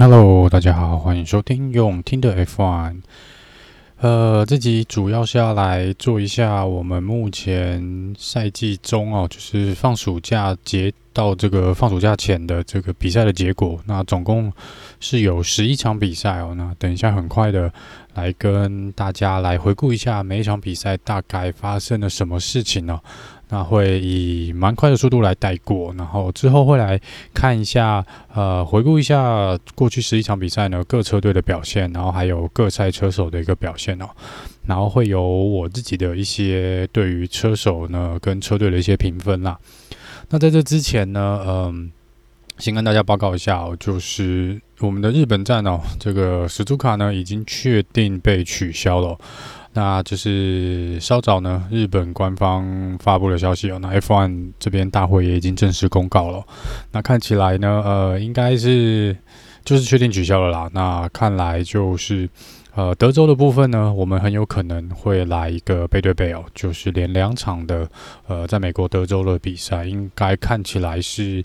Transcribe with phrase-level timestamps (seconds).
[0.00, 3.00] Hello，大家好，欢迎收听用听的 F1。
[3.96, 13.76] 呃，这集主要是要来做一下我们目前赛季中哦，就是放暑假结到这个放暑假前的这个比赛的结果。
[13.86, 14.52] 那总共
[15.00, 16.54] 是有十一场比赛哦。
[16.56, 17.72] 那等一下很快的
[18.14, 23.00] 来跟大家来回顾一下每一场比赛大概发生了什么事情呢？
[23.50, 27.00] 那会以蛮快的速度来带过，然后之后会来
[27.32, 28.04] 看一下，
[28.34, 34.06] 呃，回顾一下过去十一场比赛呢，各车队的表现，然后还有各赛车手的一个表现哦，
[34.66, 39.58] 然后会有我自己的一些对于车手呢跟车队的一些评分啦。
[40.28, 41.90] 那在这之前呢，嗯，
[42.58, 49.18] 先跟大家报告一下哦，就是我们的日本站哦，这个史图卡呢已经确定被取消了。
[49.78, 53.78] 那就是稍早呢，日本官方发布了消息哦。
[53.80, 56.44] 那 F1 这边大会也已经正式公告了。
[56.90, 59.16] 那看起来呢，呃，应该是
[59.64, 60.68] 就是确定取消了啦。
[60.74, 62.28] 那看来就是
[62.74, 67.88] 呃，德州的部分呢，我们很有可能会来一个背对背哦，就是连两场的
[68.26, 71.44] 呃，在美国德州的比赛，应该看起来是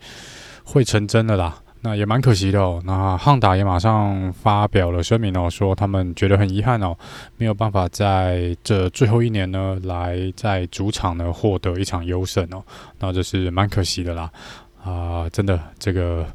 [0.64, 1.60] 会成真的啦。
[1.86, 2.82] 那也蛮可惜的哦。
[2.86, 6.96] 那汉达也马上发表了声明哦，说他们觉得很遗憾哦，
[7.36, 12.64] 没有办法在这最后一年呢，来在主场呢获得一场优胜哦。
[13.00, 14.32] 那这是蛮可惜的啦。
[14.82, 16.26] 啊、真的，这个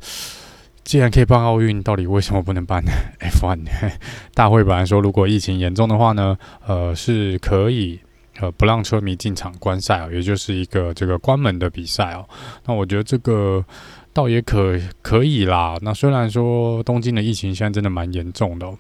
[0.85, 2.85] 既然可以办奥运，到底为什么不能办
[3.21, 3.59] F1？
[4.35, 7.99] 大会本来说，如果疫情严重的话呢，呃，是可以
[8.41, 12.29] 呃不让车迷进场观赛哦，也就是一个这个关门的比赛哦。
[12.67, 13.65] 那我觉得这个。
[14.13, 15.77] 倒也可可以啦。
[15.83, 18.73] 那虽然说东京的疫情现在真的蛮严重的，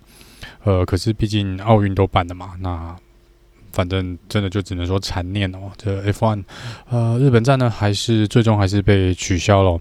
[0.65, 2.97] 呃，可是毕竟奥运都办了嘛，那
[3.73, 5.70] 反正真的就只能说残念哦。
[5.77, 6.45] 这 F1，
[6.89, 9.79] 呃，日本站呢还是最终还是被取消了。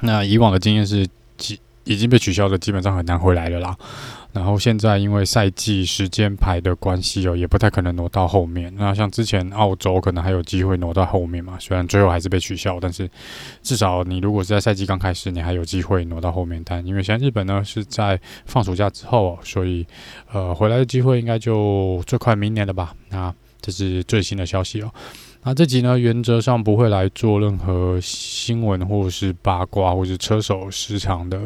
[0.00, 1.06] 那以往的经验是，
[1.36, 3.76] 几已经被取消的，基本上很难回来了啦。
[4.32, 8.74] 然后现在因为赛季时间排的关系哦，也不太可能挪到后面。
[8.76, 13.08] 那像之前澳洲可能还有机会挪到后面嘛，虽然最后还是被取消，但是
[13.62, 16.60] 至少你如果是在赛季刚开始，你还有机会挪到后面。
[16.64, 19.86] 但因为现在日本呢是在放暑假之后，所以
[20.32, 22.92] 呃回来的机会应该就最快明年了吧。
[23.10, 24.90] 那这是最新的消息哦。
[25.46, 31.38] 那这集呢，原则上不会来做任何新闻或者是八卦或是车手时长的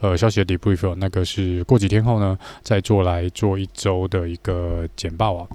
[0.00, 5.46] 呃消息的 debrief，那个是过几天后呢再做来做一周的一个简报啊。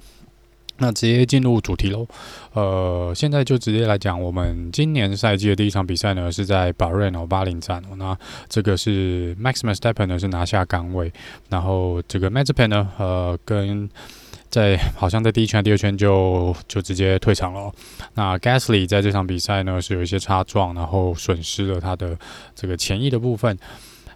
[0.81, 2.07] 那直接进入主题喽，
[2.53, 8.17] 呃，现在就直接来讲，我们今年赛季的第一场比赛呢是在 Bahrain 哦巴林站，那
[8.47, 11.11] 这个是 Max Verstappen 呢是拿下杆位，
[11.49, 13.89] 然后这个 Mazepin 呢呃跟
[14.49, 17.71] 在好像在第一圈、第二圈就就直接退场了。
[18.15, 22.17] 那 Gasly 在这场比赛呢是有一些擦撞，然后损失了他的
[22.55, 23.57] 这个前翼的部分。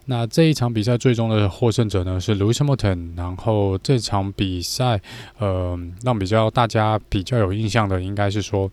[0.06, 3.16] 那这一场比赛最终的获胜者呢是 Lewis Hamilton。
[3.16, 5.00] 然后这场比赛，
[5.38, 8.70] 呃，让比较大家比较有印象的应该是说。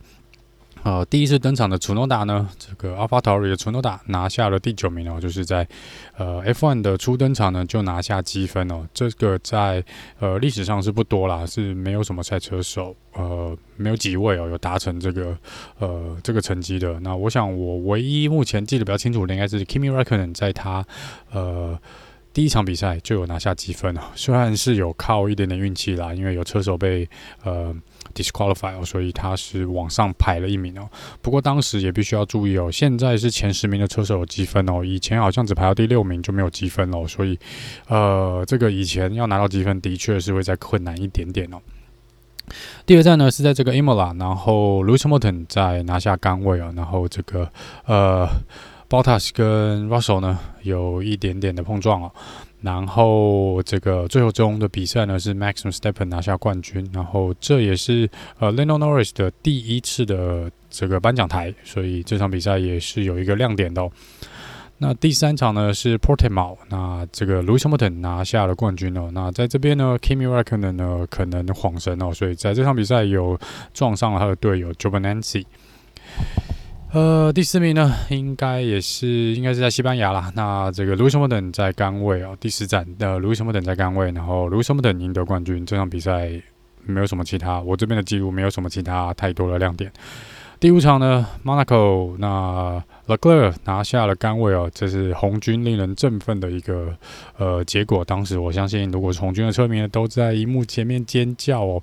[0.83, 5.67] 呃，第一次登场的楚诺达呢，这个 AlphaTauri 的楚诺达拿下了第九名哦，就是在
[6.17, 9.83] 呃 F1 的初登场呢就拿下积分哦，这个在
[10.19, 15.37] 呃历史上是不多啦，是没有什么赛车手呃没有几位哦有达成这个
[15.77, 16.99] 呃这个成绩的。
[17.01, 20.85] 那我想我唯一目前记得比较清楚的应该是 Kimi Räikkönen 在他
[21.31, 21.79] 呃。
[22.33, 27.05] 第一场比赛就有拿下积分哦，虽然是有靠一点点运气啦，因为有车手被
[27.43, 27.75] 呃
[28.13, 30.89] disqualify 哦，所以他是往上排了一名哦。
[31.21, 37.37] 不过当时也必须要注意哦，现在是前十名的车手有积分哦，以前好像只排到第六名就没有积分哦，所以
[37.87, 41.57] 呃，这个以前要拿到积分的确是会再困难一点点哦。
[42.85, 47.49] 第二站呢是在这个 Imola，然后 Lewis Hamilton 在拿下杆位哦，然后这个
[47.85, 48.27] 呃。
[48.91, 52.11] Bottas 跟 Russell 呢有一点点的碰撞哦，
[52.61, 63.91] 然后这个最后中的比赛呢是 Max i m s t e p p e n 拿下冠军，然后这也是呃 Lando Norris 的第一次的这个颁奖台，所以这场比赛也是有一个亮点的哦。
[64.77, 69.11] 那第三场呢是 Portimao，那这个 Lewis Hamilton 拿下了冠军哦。
[69.13, 73.39] 那在这边呢，Kimi Raikkonen 呢可能晃神哦，所以在这场比赛有
[73.73, 75.45] 撞上了他的队友 j o v a n a n c i。
[76.93, 80.29] 呃，第四名呢，应该也是应该是在西班牙啦。
[80.35, 85.65] 那这个 Lewis Hamilton 在杆位哦，第十站的 Lewis Hamilton 在杆位，然后 Lewis Hamilton 赢得冠军。
[85.65, 86.29] 这场比赛
[86.83, 89.89] 没有什么其他，我这边的记录没有什么其他太多的亮点。
[90.59, 96.95] 第五场呢，Monaco，那 Leclerc 拿下了杆位哦，这是红军令人振奋的一个
[97.37, 98.03] 呃结果。
[98.03, 101.81] 当时我相信，如果是红军的车迷都在荧幕前面尖叫哦。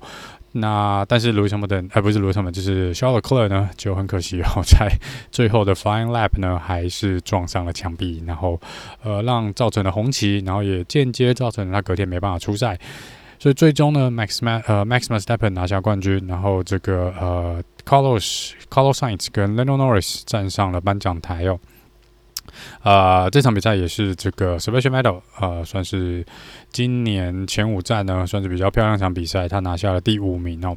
[0.53, 4.91] 那但是 Lewis Hamilton，哎，不是 Lewis Hamilton，就是 Charles c l e r 呢，就很可惜哦，在
[5.31, 8.59] 最后的 Flying Lap 呢，还是撞上了墙壁，然后
[9.03, 12.79] 呃，让造成了红旗，然后也间接造成了他隔天没办法出赛。
[13.37, 21.57] 所以最终呢，Max Ma 呃 Max Verstappen 拿下冠军，然后这个呃 Carlos Carlos Sainz 跟 Lando Norris 站上了颁奖台哦。
[22.83, 26.25] 呃，这场比赛也是这个 Special Medal，呃，算是
[26.71, 30.75] 今年前五站呢，算是比较漂亮场比赛，他拿下了第五名哦。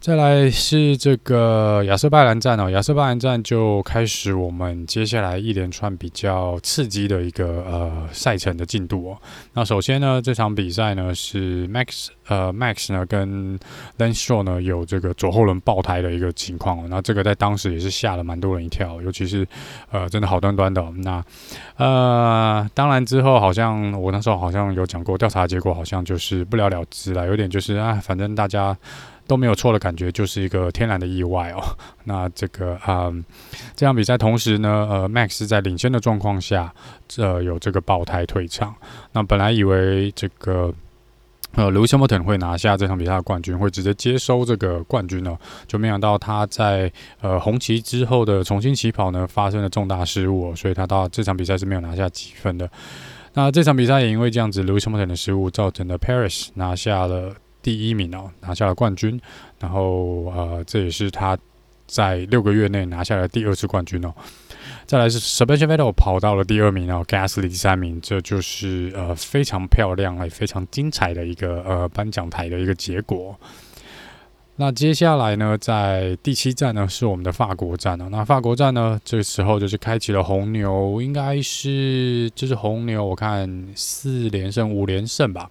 [0.00, 9.18] 再来是这个亚瑟拜兰站哦，亚瑟拜兰站就开始我们接下来一连串比较刺激的一个呃赛程的进度哦。
[9.52, 13.58] 那首先呢，这场比赛呢是 Max 呃 Max 呢跟
[13.98, 16.86] Lance Stroll 呢有这个左后轮爆胎的一个情况哦。
[16.88, 19.46] 那这个在当时也是吓了蛮多人一跳，尤其是
[19.90, 20.82] 呃真的好端端的。
[20.96, 21.22] 那
[21.76, 28.74] 呃当然之后好像我那时候好像有讲过调查结果，好像就是不了了之了，有点就是啊，反正大家。
[29.30, 31.62] 都没有错的感觉，就是一个天然的意外哦。
[32.02, 33.24] 那这个啊、嗯，
[33.76, 36.74] 这场比赛同时呢，呃，Max 在领先的状况下，
[37.16, 38.74] 呃，有这个爆胎退场。
[39.12, 40.74] 那本来以为这个
[41.54, 45.38] 呃，Lewis Hamilton 会拿下这场比赛的冠军，会直接接收这个冠军呢，
[45.68, 52.68] 就没想到他在呃红旗之后的重新起跑呢，发生了重大失误，所以他到这场比赛是没有拿下积分的。
[53.34, 57.32] 那这场比赛也因为这样子，Lewis Hamilton 的失误，造成了 Paris 拿下了。
[57.62, 59.20] 第一名哦，拿下了冠军，
[59.58, 61.36] 然后呃，这也是他
[61.86, 64.12] 在六个月内拿下了第二次冠军哦。
[64.86, 73.38] 再来是 Sebastian Vettel 跑到了第二名哦，Gasly 第三名，这就是呃非常漂亮也非常精彩的一个呃颁奖台的一个结果。
[74.60, 78.08] 那接下来呢，在第七站呢是我们的法国站哦。
[78.10, 85.50] 那法国站呢，这个时候就是开启了红牛，应该是就是红牛，我看四连胜五连胜吧。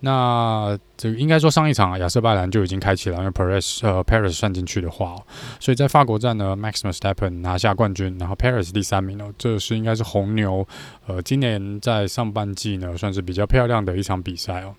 [0.00, 5.16] 那这应该说上一场啊，亚瑟拜兰就已经开启了，因为 Perez 呃 Paris 算进去的话，
[5.60, 10.66] 所以在法国站呢，Max Verstappen 拿下冠军，然后 Paris 第三名哦，这是应该是红牛
[11.06, 14.74] 呃今年在上半季呢算是比较漂亮的一场比赛哦。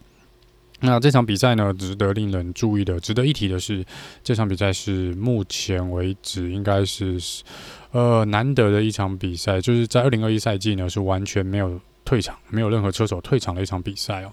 [0.82, 3.86] 那这场比赛呢，值得令人注意的、值得一提的是，
[4.24, 7.18] 这场比赛是目前为止应该是
[7.92, 14.32] 呃难得的一场比赛，就是在二零二一赛季呢是完全没有退场、没有任何车手退场的一场比赛哦。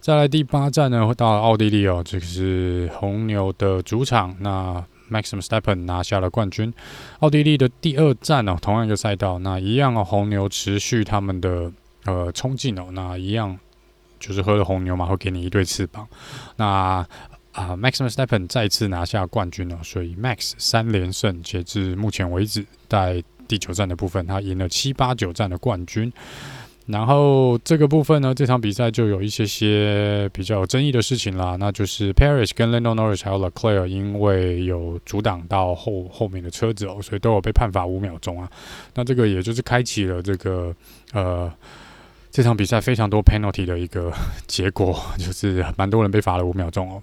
[0.00, 4.34] 再来第八站呢，会到了奥地利哦，这个是红牛的主场。
[4.40, 6.72] 那 Max Verstappen 拿下了冠军。
[7.18, 11.70] 奥地利的第二站哦，同样一个赛道，那一样哦，红牛持续他们的
[12.06, 13.58] 呃冲劲哦，那一样。
[14.20, 16.06] 就是喝了红牛嘛，会给你一对翅膀。
[16.56, 17.04] 那
[17.52, 26.12] 啊，Max Verstappen 再次拿下冠军了，所以 Max 三连胜，截至目前为止，在第九站的部分，他赢了七八九站的冠军。
[26.86, 38.48] 然后这个部分呢，这场比赛就有一些些比较有争议的事情啦，那就是 Perez 跟 Lando Norris 还有 Leclerc 因为有阻挡到后后面的车子哦，所以都有被判罚五秒钟啊。
[38.94, 40.72] 那这个也就是开启了这个
[41.12, 41.52] 呃。
[42.30, 44.12] 这场比赛非常多 penalty 的一个
[44.46, 47.02] 结果， 就是蛮多人被罚了五秒钟哦。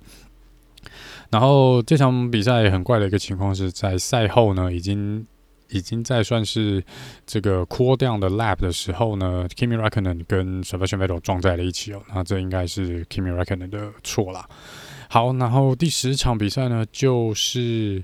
[1.30, 5.26] 然后这场比赛很怪的一个情况是在赛后呢，已经
[5.70, 6.82] 已经在算是
[7.26, 12.02] 这个 cool down 的 lap 的时候呢，Kimi Räikkönen 跟 Sebastian Vettel 撞在了一起哦。
[12.16, 14.48] 那这应该是 Kimi Räikkönen 的错啦。
[15.10, 18.04] 好，然后第十场比赛呢，就是。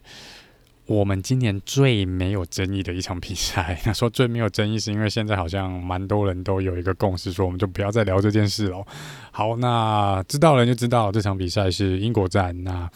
[0.86, 8.86] 我们今年最没有争议的一场比赛， 那说最没有争议，是因为现在好像蛮多人都有一个共识，说我们就不要再聊这件事了。
[9.32, 12.64] 好，那知道了就知道这场比赛是英国站。
[12.64, 12.90] 那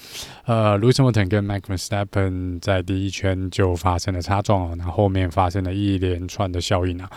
[0.45, 7.09] 呃，Lewis Hamilton 跟 Max v e s t a p p e n 在第一圈就发生了擦撞哦，那后面发生了一连串的效应啊。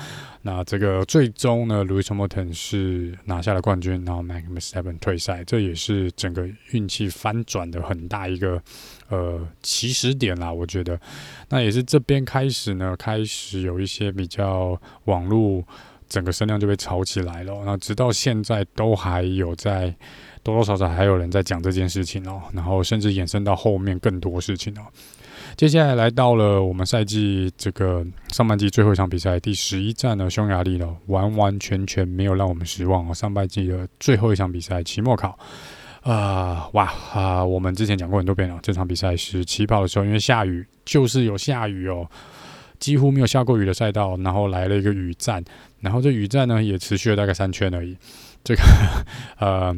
[0.42, 8.62] 那这个最终呢，Lewis Hamilton 是拿下了冠军，然后 Max v e s t a p p e n 退赛，这也是整个运气翻转的很大一个
[9.10, 10.50] 呃起始点啦。
[10.50, 10.98] 我觉得，
[11.50, 15.62] 那也是这边开始呢，开始有一些比较网络
[16.08, 17.62] 整个声量就被炒起来了。
[17.64, 19.94] 那直到现在都还有在
[20.42, 24.82] 多多少少还有人在讲这件事情哦，然后甚至延伸到后面更多事情哦。
[25.56, 33.12] 接下来来到了我们赛季这个上半季最后一场比赛，第十一站呢，匈牙利了，完完全全没有让我们失望哦。
[33.12, 35.36] 上半季的最后一场比赛，期末考，
[36.02, 42.08] 呃，哇啊、我们之前讲过很多遍了，这场比赛是起跑的时候，因为下雨，就是有下雨哦，
[42.78, 45.44] 几乎没有下过雨的赛道，然后来了一个雨战，
[45.80, 47.96] 然后这雨战呢也持续了大概三圈而已，
[48.44, 48.62] 这个
[49.38, 49.76] 呃。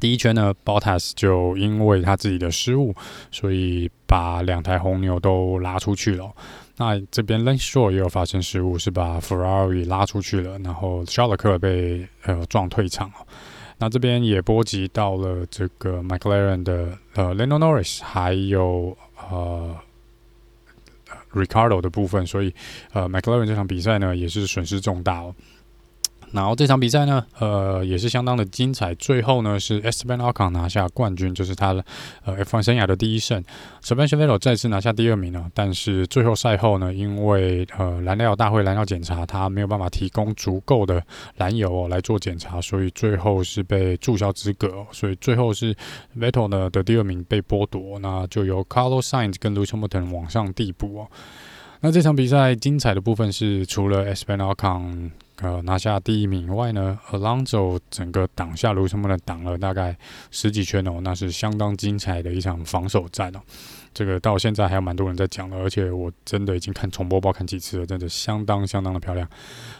[0.00, 2.92] 第一圈呢，Bottas 就因为他自己的失误，
[3.30, 6.32] 所以把两台红牛都拉出去了。
[6.78, 13.14] 那这边 Lance Stroll 也有发生失误，是把 Ferrari 拉出去了，然后肖勒克被呃撞退场了。
[13.78, 18.96] 那这边也波及到了这个 McLaren 的呃 l e n o Norris，还有
[19.30, 19.76] 呃
[21.32, 22.54] Ricardo 的部分，所以
[22.92, 25.34] 呃 McLaren 这场比赛呢也是损失重大哦。
[26.32, 28.94] 然后这场比赛呢，呃，也是相当的精彩。
[28.96, 31.84] 最后呢，是 Esteban Ocon 拿下冠军，就是他的
[32.24, 33.42] 呃 F1 生涯的第一胜。
[33.82, 41.02] Sebastian Vettel 再次拿下第二名呢，但是最后赛后呢，因为呃燃料大会燃料检查，他没有办法提供足够的
[41.36, 44.86] 燃油哦来做检查，所以最后是被注销资格。
[44.92, 45.74] 所以最后是
[46.18, 50.12] Vettel 呢的第二名被剥夺，那就由 Carlos Sainz 跟 l u c i a m o t o n
[50.12, 51.08] 往上递补哦。
[51.80, 55.10] 那这场比赛精彩的部分是，除了 Esteban Ocon
[55.40, 59.96] 呃拿下第一名以外呢，Alonso 整个挡下卢森堡的挡了大概
[60.30, 63.40] 十几圈哦，那是相当精彩的一场防守战哦。
[63.92, 69.28] 这个到现在还有蛮多人在讲的，而且我真的已经看重播报看几次了，真的相当相当的漂亮。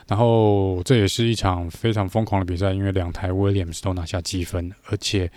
[0.06, 5.30] 然后这也是一场非常疯狂的比赛，因为两台 Williams 都拿下积分，而且。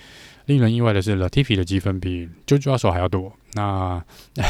[0.48, 3.34] 令人意外的是，Latifi 的积分比 George Russell 还要多。
[3.56, 4.02] 那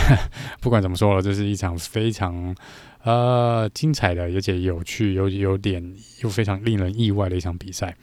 [0.61, 2.55] 不管怎么说了，这是一场非常
[3.07, 5.81] 呃精彩的，而且有趣、有有点
[6.21, 7.95] 又非常令人意外的一场比赛。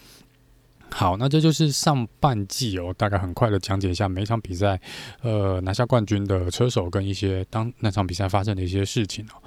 [0.90, 4.80] 好，那这就是上半季哦，大概很快的讲解一下每场比赛，
[5.22, 9.42] 呃，拿下冠军的车手跟一些当那场比赛发生的一些事情哦。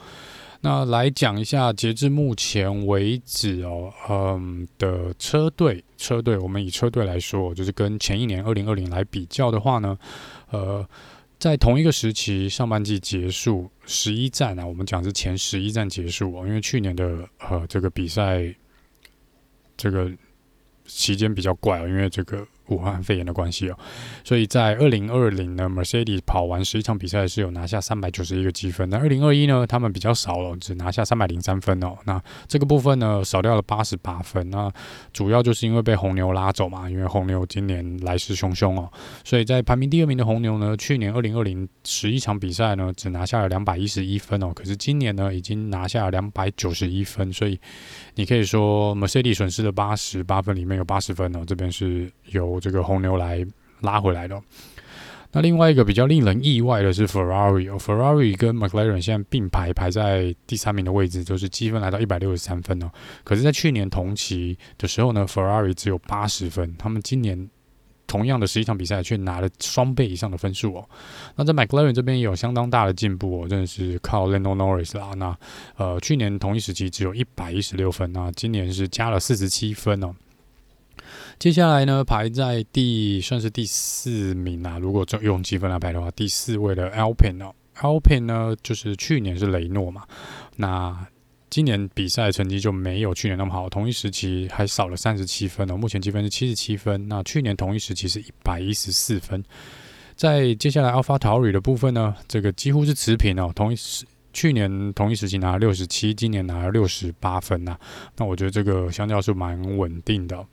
[0.62, 9.98] 那来讲一下，截至目前为止哦，嗯的车队，车队，我们以车队来说，就是跟前一年二零二零来比较的话呢，
[10.50, 10.86] 呃，
[11.40, 18.54] 在同一个时期，上半季结束十一站啊，我们讲是前十一站结束哦，因为去年的呃这个比赛，
[19.76, 20.12] 这个
[20.86, 22.48] 期间比较怪哦，因为这个。
[22.68, 23.78] 武汉肺炎的关系哦，
[24.24, 28.90] 所以在二零二零呢，Mercedes 跑完十一场比赛是有拿下三百九十一个积分。
[28.90, 31.96] 那二零二一呢，他们比较少了，只拿下三百零三分哦。
[32.06, 34.50] 那这个部分呢，少掉了八十八分。
[34.50, 34.72] 那
[35.14, 38.92] 主要就是因为被红牛拉走嘛，因为红牛今年来势汹汹哦。
[39.24, 44.52] 所以在排名第二名的红牛呢，去年二零二零十一场比赛呢，只拿下了两百一十一分哦。
[44.54, 47.32] 可是今年呢，已经拿下了两百九十一分。
[47.32, 47.60] 所以
[48.18, 51.44] 你可以说，Mercedes 损失了八十八分，里面有八十分哦。
[51.48, 52.60] 这边是由。
[52.60, 53.46] 这个红牛来
[53.82, 54.42] 拉回来的。
[55.32, 62.90] 那另外一个比较令人意外的是 Ferrari 哦，Ferrari 跟 McLaren 现在并排排在第三名的位置，就是积分来到一百六十三分哦。
[63.24, 67.48] 可是，在去年同期的时候呢，Ferrari 只有八十分，他们今年
[68.08, 70.90] 同样的十一场比赛却拿了双倍以上的分数哦。
[71.36, 75.14] 那在 McLaren 这边也有相当大的进步哦，真的是靠 Lando Norris 啦。
[75.16, 75.38] 那
[75.76, 80.16] 呃，去年同一时期只有一百一十六分，那今年是加了四十七分哦。
[81.38, 84.80] 接下来呢，排在第算是第四名啊。
[84.80, 90.04] 如果用积分来排的话，第四位的 Alpine 哦，Alpine 呢就是去年是雷诺嘛，
[90.56, 91.06] 那
[91.58, 95.76] 今年比赛成绩就没有去年那么好，同一时期还少了三十七分哦。
[95.76, 99.44] 目前积分是七十七分，那去年同一时期是一百一十四分。
[100.16, 104.06] 在接下来 Alpha t a u r 的部分呢，这个几乎是持平哦，同一时。
[104.34, 107.76] 去年同一时期拿了六十七，今年拿了六十八分呐、
[108.16, 110.46] 那我觉得这个相较是蛮稳定的。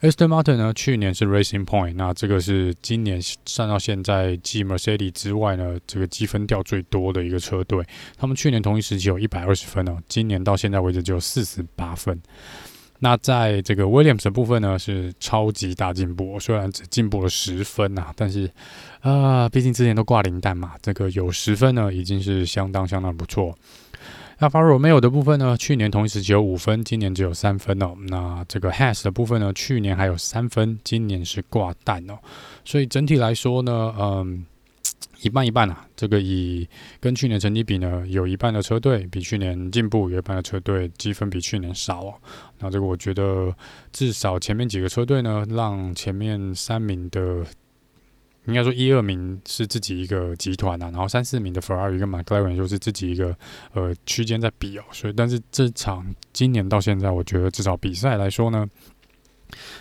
[0.00, 7.84] Aston Martin 呢，去年是 Racing Point，那这个是今年算到现在继 Mercedes 之外呢，这个积分掉最多的一个车队。
[8.16, 12.16] 他们去年同一时期有一百二十分哦，今年到现在为止只有四十八分。
[13.00, 18.48] 那在这个 Williams 的部分呢，是超级大进步，虽然只进步了十分呐、啊，但是
[19.00, 23.52] 啊，毕竟之前都挂零蛋嘛，这个有十分呢，已经是相当相当不错。
[24.38, 27.94] 那 Alfa Romeo 的部分呢，去年同时期有五分，今年只有三分哦。
[28.08, 32.18] 那这个 Has 的部分呢，去年还有三分，今年是挂蛋哦。
[32.64, 34.46] 所以整体来说呢，嗯。
[35.20, 36.68] 一半一半啊，这个以
[37.00, 42.14] 跟去年成绩比呢，有一半的车队比去年进步，有一半的车队积分比去年少哦。
[42.60, 43.52] 那这个我觉得
[43.90, 47.44] 至少前面几个车队呢，让前面三名的，
[48.48, 53.36] 应该说一二名是自己一个集团啊，然后三四名的 Ferrari 跟 McLaren 就是自己一个
[53.74, 54.82] 呃区间在比哦。
[54.90, 58.66] 所以，但是这场今年到现在，我觉得至少比赛来说呢。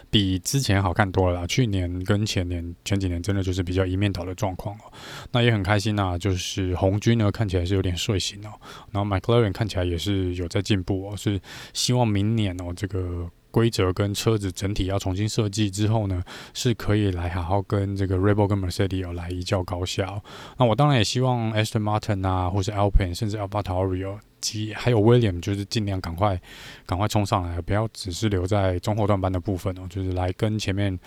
[0.10, 1.46] 比之前好看多了啦。
[1.46, 4.94] 去年跟前年、前几年真的就是比较一面倒的状况哦。
[5.34, 8.54] 那也很开心呐，就是红军呢看起来是有点睡醒哦，
[8.92, 11.38] 然后 McLaren 看起来也是有在进步哦，是
[11.74, 13.30] 希望明年哦这个。
[13.52, 16.24] 规则跟车子整体要重新设计之后呢，
[16.54, 20.22] 是可以来好好跟这个 Red Bull 跟 Mercedes 来一较高下。
[20.58, 26.40] 那我当然也希望 Aston Martin 啊，或是 Alpine，甚至 AlphaTauri 及还有 William，就是尽量赶快
[26.86, 30.98] 赶快冲上来，不要只是留在中后段班的部分哦，就是来跟前面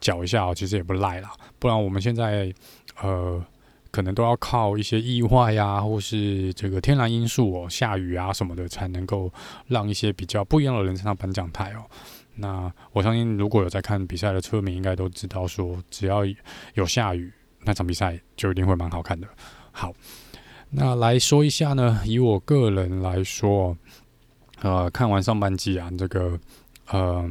[0.00, 1.30] 搅一下哦，其实也不赖啦。
[1.58, 2.52] 不然我们现在
[3.00, 3.44] 呃。
[3.94, 9.32] 可能都要靠一些意外呀、 或是这个天然因素哦，下雨啊什么的，才能够
[9.68, 11.84] 让一些比较不一样的人上颁奖台哦。
[12.34, 16.24] 那我相信如果有在看比赛的车迷，应该都知道说，只要
[16.74, 17.32] 有下雨，
[17.62, 19.28] 那场比赛就一定会蛮好看的。
[19.70, 19.92] 好，
[20.70, 23.78] 那来说一下呢，以我个人来说，
[24.60, 26.36] 呃，看完上半季啊，这个，
[26.88, 27.30] 呃。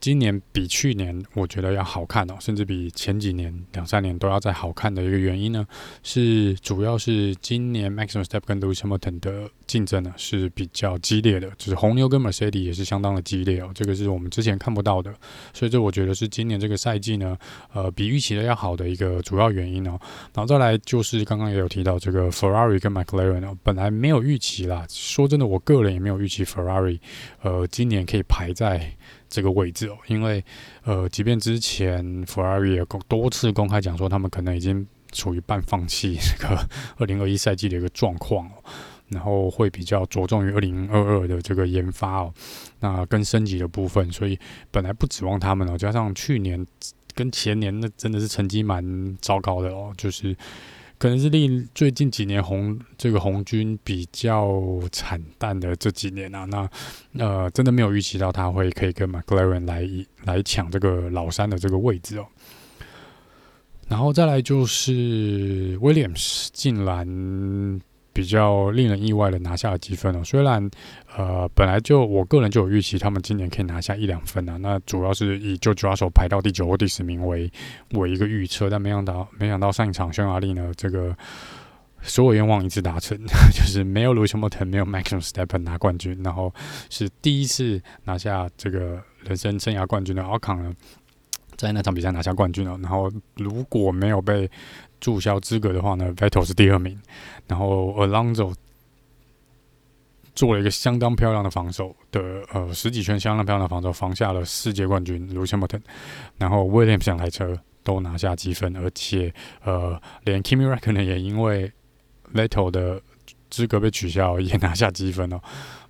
[0.00, 5.66] 今年比去年我觉得要好看哦，甚至比前几年两三年都要再好看的一个原因呢，
[6.02, 15.12] 是主要是今年 Max Verstappen 跟 Lewis Hamilton 的竞争呢是比较激烈的，就是红牛跟 Mercedes 也是相当的激烈哦，这个是我们之前看不到的，
[15.52, 17.36] 所以这我觉得是今年这个赛季呢，
[17.72, 19.98] 呃，比预期的要好的一个主要原因哦。
[20.34, 27.00] 然后再来就是刚刚也有提到这个 Ferrari 跟 McLaren 哦，本来没有预期啦，说真的，我个人也没有预期 Ferrari，
[27.42, 28.92] 呃，今年可以排在。
[29.28, 30.44] 这个位置哦，因为
[30.84, 36.68] 呃，即便之前 Ferrari 也多次公开讲说，他们可能已经处于半放弃这个
[36.98, 38.52] 二零二一赛季的一个状况哦，
[39.08, 42.34] 然后会比较着重于二零二二的这个研发哦，
[42.80, 44.38] 那跟升级的部分，所以
[44.70, 46.66] 本来不指望他们哦，加上去年
[47.14, 50.36] 跟前年那真的是成绩蛮糟糕的哦，就是。
[50.98, 54.60] 可能是令最近几年红这个红军比较
[54.90, 56.68] 惨淡的这几年啊，那
[57.18, 59.88] 呃真的没有预期到他会可以跟 McLaren 来
[60.24, 62.26] 来抢这个老三的这个位置哦。
[63.88, 67.80] 然后再来就是 Williams，竟然。
[68.16, 70.70] 比较令人意外的拿下了积分哦，虽然
[71.16, 77.50] 呃本来就我个人就有预期他们今年可以拿下一两分啊，那主要是以就抓手排到第九或第十名为
[77.92, 81.16] 为一个预测，但没想到没想到上一场匈牙利呢，这个
[82.02, 83.18] 所有愿望一次达成，
[83.50, 86.52] 就是没有 Lewis Hamilton 没有 Max Verstappen 拿冠军，然后
[86.90, 90.74] 是第一次拿下这个人生生涯冠军的 Ocon 呢，
[91.56, 94.48] 在那场比赛拿下冠军了，然后如果没有被
[95.00, 97.00] 注销资格的话呢，Vettel 是第二名，
[97.48, 98.54] 然后 Alonso
[100.36, 102.20] 做了一个相当漂亮的防守的
[102.52, 105.80] 呃十几圈相当漂亮的防守，防下了世界冠军 Lewis Hamilton，
[106.38, 111.72] 然后 Williams 两台车都拿下积分，而且呃连 Kimi Räikkönen 也因为
[112.32, 113.02] letto 的
[113.50, 115.40] 资格被取消也拿下积分哦，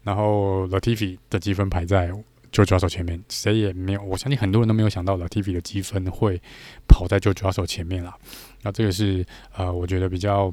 [0.04, 2.10] 然后 Latifi 的积分排在。
[2.52, 6.40] 就抓手前面，谁也没有，我相信很多人都没有想到 Latifi 的积分会
[6.88, 8.14] 跑在就抓手前面了。
[8.62, 10.50] 那这个是呃，我觉得比较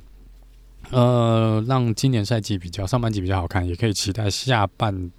[0.92, 5.12] 呃，让今年赛季比较上半季比较好看，也可以期待下半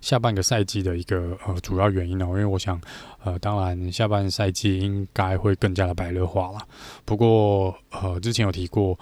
[0.00, 2.24] 下半个赛季的一个呃主要原因呢。
[2.26, 2.80] 因为我想
[3.24, 6.58] 呃，当然下半赛季应该会更加的白热化了。
[7.04, 8.98] 不过呃，之前有提过。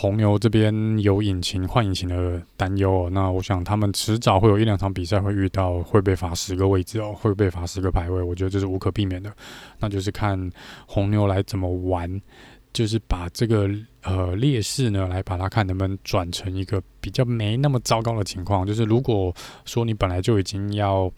[0.00, 9.32] 红牛这边有引擎换引擎的担忧哦，那我想他们迟早会有一两场比赛会遇到会被罚十个位置哦，会被罚十个排位，我觉得这是无可避免的。
[9.80, 10.38] 那就是看
[10.86, 12.08] 红牛来怎么玩，
[12.72, 13.68] 就是把这个
[14.08, 18.66] 呃劣势呢，来把它看能不能转成一个比较没那么糟糕的情况。
[18.66, 21.12] 就是如果说你本来就已经要。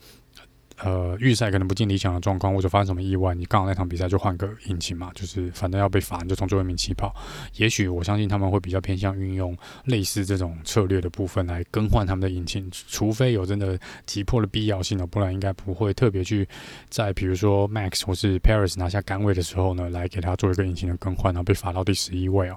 [0.83, 7.15] 呃，预赛可能不尽理想的状况，或者发生什么意外，你刚好那场比赛就换个引擎嘛，就是反正要被罚，你就从最后一名起跑。
[7.57, 16.49] 也许我相信他们会比较偏向运用类似这种策略的部分来更换他们的引擎，除非有真的急迫的必要性了，不然应该不会特别去
[16.89, 22.57] 在比如说 Max 或是 Paris 拿下杆位的时候呢，来给他做一个引擎的更换，然后被罚到第十一位哦。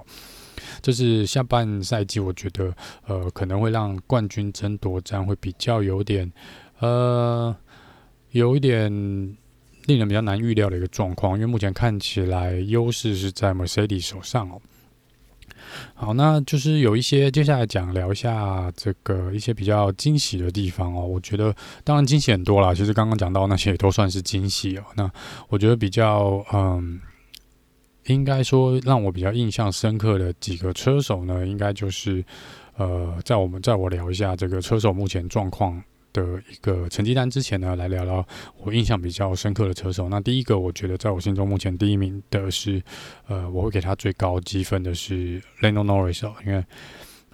[0.80, 2.74] 这是下半赛季，我觉得
[3.06, 6.32] 呃可能会让冠军争夺战会比较有点
[6.78, 7.54] 呃。
[8.34, 8.90] 有一点
[9.86, 14.60] 令人比较难预料的一个状况，因为目前看起来优势是在 Mercedes 手上哦。
[15.94, 21.06] 好，那就是有一些接下来讲聊一下这个一些比较惊喜的地方哦。
[21.06, 24.82] 我觉得当然惊喜很多啦，其实刚刚讲到那些也都算是惊喜哦。
[24.96, 25.08] 那
[25.48, 27.00] 我觉得比较嗯，
[28.06, 32.24] 应该说让我比较印象深刻的几个车手呢，应该就是
[32.78, 35.80] 呃，在我们在我聊一下这个车手目前状况
[36.14, 38.26] 的一个成绩单之前呢，来聊聊
[38.62, 40.08] 我印象比较深刻的车手。
[40.08, 42.82] 那第一个，我觉得在我心中目前第一名的是，
[43.26, 46.64] 呃，我会给他最高积分的是 Lando Norris 哦，因为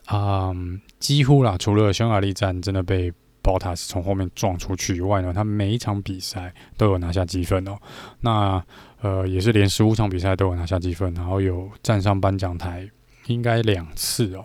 [0.07, 3.13] 啊、嗯，几乎啦，除了匈牙利站真的被
[3.43, 7.79] Bottas 从后面撞出去以外呢，他每一场比赛都有拿下积分哦。
[8.21, 8.65] 那
[9.03, 12.89] 呃，也是连十五场比赛都有拿下积分，然后有站上颁奖台，
[13.27, 14.45] 应该两次哦。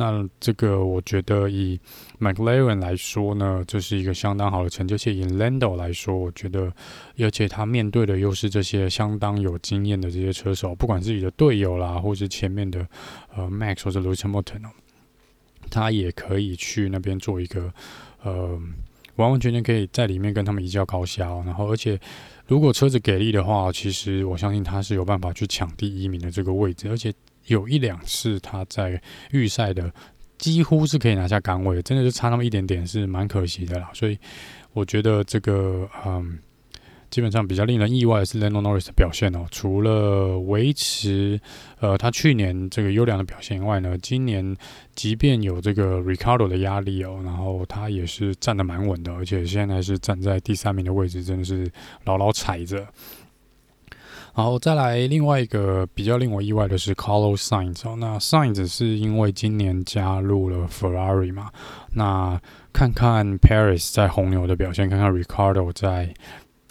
[0.00, 1.76] 那这个我觉得以
[2.20, 4.94] McLaren 来说呢，这是一个相当好的成绩。
[4.94, 6.72] 而且以 Lando 来说，我觉得，
[7.18, 12.86] 而且他面对的又是这些相当有经验的这些车手，不管是你的队友啦，或是前面的
[13.34, 14.70] 呃 Max 或者 Lewis Hamilton 哦，
[15.68, 17.72] 他也可以去那边做一个
[18.22, 18.56] 呃
[19.16, 21.26] 完完全全可以在里面跟他们一较高下。
[21.44, 21.98] 然后，而且
[22.46, 27.12] 如果车子给力的话，其实我相信他是有办法去抢第一名的这个位置，而且。
[27.48, 29.00] 有一两次他在
[29.32, 29.92] 预赛的
[30.38, 33.90] 几乎是可以拿下杆位，真的就差那么一点点，是蛮可惜的啦。
[33.92, 34.16] 所以
[34.72, 36.38] 我觉得这个，嗯，
[37.10, 39.46] 基本上比较令人意外的是 Lando Norris 的表现哦。
[39.50, 41.40] 除了维持
[41.80, 44.56] 呃他去年这个优良的表现以外呢，今年
[44.94, 51.68] 即便有这个 Ricardo 的压力哦，然后他也是站得蛮稳的，而且现在是站在第三名的位置，真的是
[52.04, 52.86] 牢牢踩着。
[54.38, 61.50] 然后再来另外一个比较令我意外的是 Carlos Sainz 哦，那 Sainz 是因为今年加入了 Ferrari 嘛，
[61.94, 62.40] 那
[62.72, 66.14] 看看 Perez 在红牛的表现，看看 Ricardo 在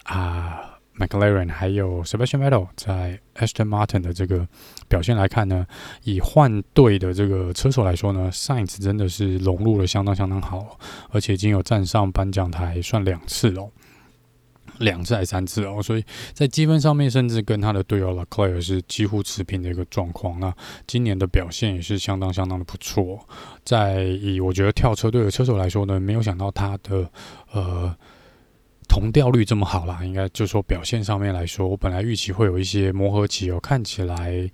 [0.04, 0.62] 啊
[0.98, 4.48] McLaren，还有 Sebastian Vettel 在 Aston Martin 的这个
[4.88, 5.68] 表现来看呢，
[6.06, 10.80] 以换队的这个车手来说呢，Sainz 真的是融入了相当相当好，
[11.12, 13.70] 而且已经有站上颁奖台算两次了。
[14.80, 20.40] 两次还三次哦，所以在积分上面，甚至跟他的队友 l e c l e r 是几乎持平的一个状况。
[20.40, 20.54] 那
[20.86, 23.20] 今年的表现也是相当相当的不错。
[23.64, 27.10] 在以我觉得跳车队的车手来说呢，没有想到他的
[27.52, 27.96] 呃
[28.88, 30.00] 同调率这么好啦。
[30.04, 34.50] 应该就说表现上面来说，我本来预期会有一些磨合期哦，看起来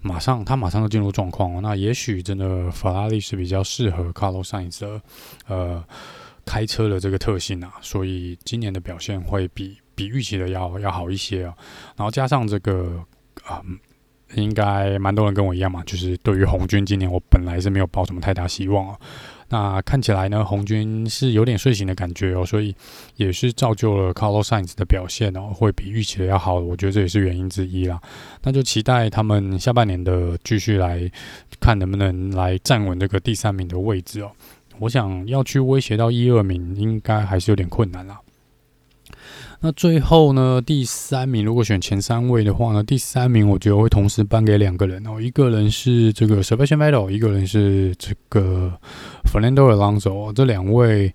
[0.00, 1.60] 马上他马上就进入状况。
[1.62, 5.00] 那也许真的法拉利是比较适合 Carlos Sainz 的
[5.46, 5.84] 呃。
[6.44, 11.54] 开车的这个特性啊，所以今年的表现会比比预期的要要好一些啊。
[11.96, 13.04] 然后加上这个，
[13.44, 13.62] 啊，
[14.34, 18.98] 应该蛮多人跟我一样嘛，就是对于红军今年我本来是没有抱什么太大希望啊。
[19.50, 22.74] 那看起来呢，红军是有点睡醒的感觉哦，所以
[23.16, 26.54] 也是造就了 Carlos Sainz 的表现哦，会比预期的要好。
[26.54, 28.00] 我觉得这也是原因之一啦。
[28.42, 31.08] 那就期待他们下半年的继续来
[31.60, 34.32] 看能不能来站稳这个第三名的位置哦。
[34.80, 38.18] 我想要去威胁到一二名，应该还是有点困难啦。
[39.60, 48.70] 那最后呢，第三名如果选前三位的话呢，第三名我觉得会同时颁给两个人哦，一个人是这个 Sebastian Vettel，一个人是这个
[49.24, 51.14] Fernando Alonso，这两位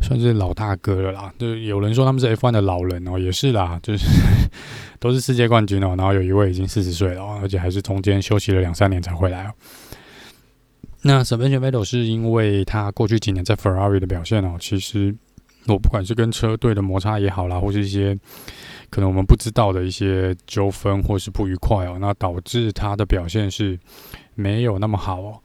[0.00, 1.32] 算是老大哥了啦。
[1.38, 4.06] 就有人说他们是 F1 的老人哦，也是啦，就是
[5.00, 9.52] 都是世界冠军哦，然后有一位已经四十岁了，而且还是中间休息了两三年才回来哦。
[11.02, 15.14] 那 Sebastian Vettel 是因为他过去几年在 Ferrari 的表现哦，其实
[15.66, 18.18] 我不管是跟车队的摩擦也好啦，或是一些
[18.90, 23.78] 可能我们不知道的一些纠纷或是不愉快哦，那导致他的表现是
[24.34, 25.40] 没有那么好哦。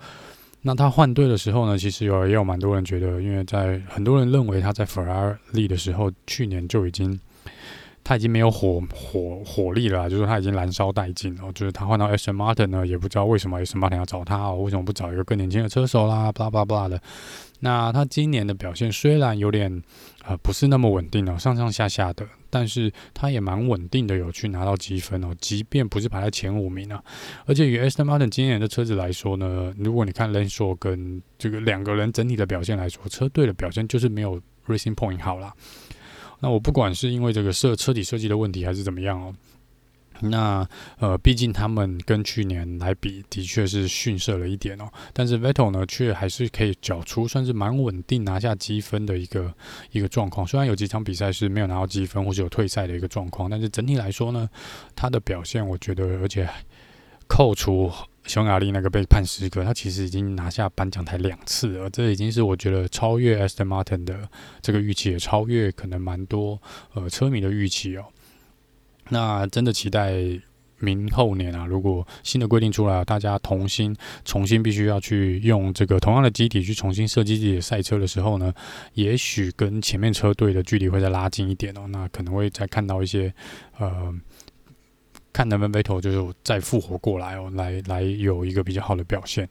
[0.61, 7.19] 那他换队的时候呢，其实有也有蛮多人觉得，因为在很多人认为他在 Ferrari 的时候，去年就已经。
[8.03, 11.51] 他已经没有火火火力了，就是他已经燃烧殆尽了。
[11.53, 16.31] 就是他换到 Aston Martin 呢，也不知道为什么 Aston Martin 要找他哦，为什么不找一个更年轻的车手啦？
[16.31, 17.01] 巴拉巴拉巴拉的。
[17.59, 19.81] 那他今年的表现虽然有点
[20.25, 25.33] 呃不是那么稳定哦，上上下下的，但是他也蛮稳定的，有去拿到积分哦。
[25.39, 27.01] 即便不是排在前五名啊，
[27.45, 35.53] 而且与 Aston Martin 今年的车子来说呢，如果你看 Lance Stroll 跟这个两个人整体的表现来说，车队的表现就是没有 Racing Point 好啦。
[36.43, 39.33] 那我不管是因为这个设车体设计的问题还是怎么样哦，
[40.19, 40.67] 那
[40.99, 49.53] 呃，毕竟他们跟去年来比的确是逊色了一点哦，但是 Vettel 呢，却还是可以缴出算是蛮稳定拿下积分的一个
[49.91, 50.45] 一个状况。
[50.45, 54.49] 虽然有几场比赛是没有拿到积分或是有退赛的一个状况，但是整体来说呢，
[54.93, 56.49] 他的表现我觉得，而且
[57.25, 57.89] 扣除。
[58.25, 64.29] 匈牙利那个被判失格，他其实已经拿下颁奖台两次了，这已经是我觉得超越 Aston Martin 的
[64.61, 66.57] 这个预期，也超越可能蛮多
[66.93, 68.05] 呃车迷的预期哦。
[69.09, 70.13] 那真的期待
[70.79, 78.53] 明后年啊，如果新的规定出来，大家同心重新必须要去用这个同样的机体去重新设计自己的赛车的时候呢，
[78.93, 81.85] 也许跟前面车队的距离会再拉近一点哦。
[81.89, 83.33] 那可能会再看到一些
[83.77, 84.13] 呃。
[85.33, 89.49] 看能不能 Vettel 就是再复活过来哦，来来有一个比较好的表现。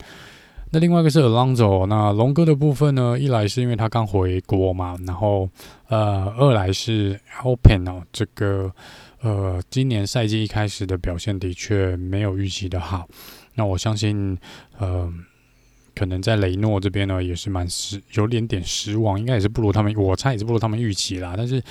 [0.70, 5.46] 那另外一个是 Alonso，那龙哥的部分呢，一来是因为他刚回国嘛，然后
[5.88, 8.72] 呃，二来是 Open 哦，这个
[9.20, 13.06] 呃，今年赛季一开始的表现的确没有预期的好。
[13.54, 14.38] 那我相信
[14.78, 15.12] 呃，
[15.94, 21.62] 可能在雷诺这边呢，也是蛮失，有点点失望，应该也是不如他们，我猜也是不如他们预期啦，但是。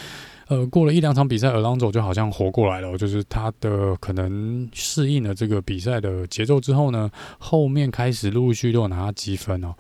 [0.52, 7.10] 呃，过了一两场比赛，Alonso 就好像活过来了，就是他的可能适应了这个比赛的节奏之后呢，
[7.40, 9.74] 后面开始陆陆续续都有拿积分哦。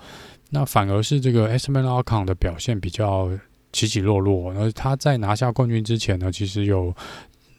[0.49, 3.29] 那反而是这个 Esteban Ocon 的表现比较
[3.73, 4.53] 起起落落。
[4.53, 6.95] 而他在拿下冠军之前呢，其实有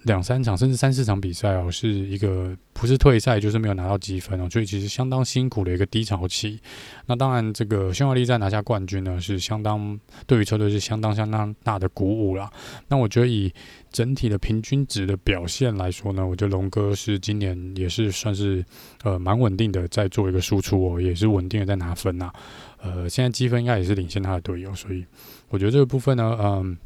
[0.05, 6.61] 两三场甚至三四场比赛哦，是一个不是退赛就是没有拿到积分哦，所以其实相当辛苦的一个低潮期。
[7.07, 12.51] 那当然，这个匈牙利在拿下冠军呢，是相当对于车队是相当相当大的鼓舞啦。
[12.89, 13.53] 那我觉得以
[13.91, 18.65] 整体的平均值的表现来说呢，我觉得龙哥是今年也是算是
[19.05, 22.33] 呃蛮稳定的在做一个输出哦，也是稳定的在拿分呐。
[22.81, 25.07] 呃，现在积分应该也是领先他的队友，所以
[25.49, 26.77] 我觉得这个部分呢，嗯、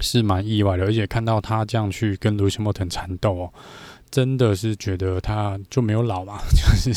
[0.00, 3.52] 是蛮意外的，而且看到他这样去跟 Lewis Hamilton 缠斗哦，
[4.10, 6.38] 真的是觉得他就没有老嘛。
[6.50, 6.92] 就是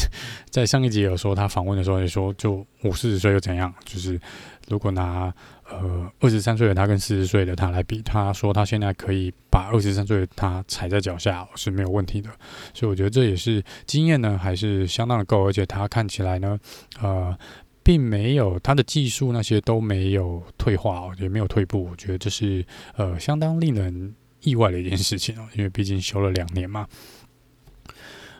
[0.49, 3.73] 在上一集有说他访问的时候也说，就五四十岁又怎样？
[3.85, 4.19] 就是
[4.67, 5.33] 如果拿
[5.69, 12.29] 呃二十三岁的他跟四十岁的他来比，他说他现在可以把二十三岁的他踩在脚下是没有问题的。
[12.73, 16.59] 所以我觉得这也是经验呢，还是相当的够，而且他看起来呢，
[17.01, 17.37] 呃。
[17.87, 21.85] 并没有他的技术那些都没有退化哦，也没有退步。
[21.89, 22.65] 我觉得这是
[22.97, 26.85] 呃相当令人意外的一件事情哦，因为毕竟休了两年嘛。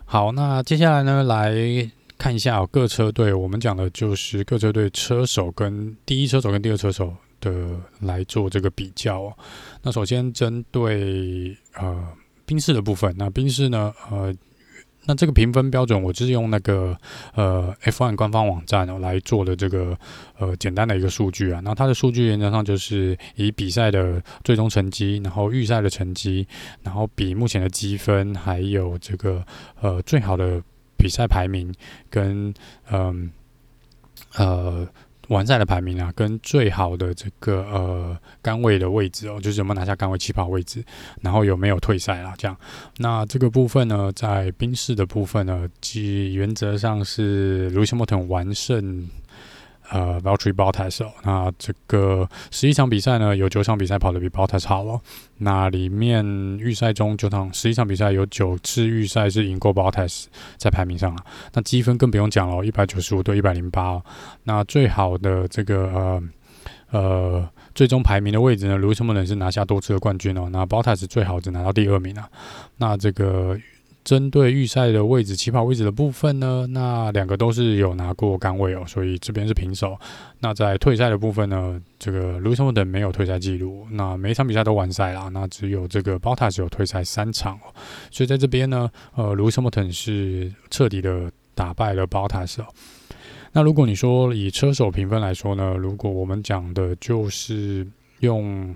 [0.04, 1.56] 好，那接下来呢，来
[2.18, 9.34] 看一下各车队，我们讲的就是各车队车手跟第一车手跟第二车手的来做这个比较。
[9.82, 12.06] 那首先针对呃
[12.46, 14.36] 宾士的部分，那宾士呢呃。
[15.08, 16.96] 那这个评分标准，我就是用那个
[17.34, 19.98] 呃 F1 官方网站哦来做的这个
[20.38, 21.60] 呃简单的一个数据啊。
[21.64, 26.46] 那它的数据原则上就是以比赛的最终成绩，然后预赛的成绩，
[26.84, 29.44] 然后比目前的积分，还有这个
[29.82, 30.62] 呃最好的
[30.98, 31.74] 比赛排名
[32.10, 32.54] 跟
[32.92, 33.32] 嗯。
[34.36, 34.88] 呃
[35.30, 40.84] 完赛的排名啊，跟最好的这个呃杆位的位置哦，就是有没有拿下杆位起跑位置，
[41.22, 42.58] 然后有没有退赛啦，这样。
[42.98, 49.08] 那这个部分呢，在冰室的部分呢，即原则上是卢西莫腾完胜。
[49.90, 55.00] 呃，Valtteri Bottas 哦，那这个十一场比赛呢，有九场比赛跑得比 Bottas 好哦。
[55.38, 56.26] 那里面
[56.60, 60.26] 预赛中九场十一场比赛有九次预赛是赢过 Bottas
[60.58, 61.24] 在排名上了。
[61.54, 64.04] 那积分更不用讲了，一百九十五对一百零八哦。
[64.44, 66.24] 那最好的这个呃
[66.92, 70.50] 呃最终排名的位置呢，Lewis Hamilton 是拿下多次的冠军哦。
[70.52, 72.30] 那 Bottas 最好只拿到第二名啊。
[72.78, 73.58] 那这个。
[74.08, 80.00] 针对预赛的位置、起跑位置的部分呢，那两个都是有拿过杆位哦，所以这边是平手。
[80.40, 87.68] 那在退赛的部分呢，这个 Lewis Hamilton 没有退赛记录，那每一场比赛都完赛啦，那只有这个 b o t a s 有退赛三场哦，
[88.10, 92.68] 所以在这边呢，呃，Lewis Hamilton 是彻底的打败了 Bottas 哦。
[93.52, 97.86] 那如果你说以车手评分来说呢，如果我们讲的就是
[98.22, 98.74] 用。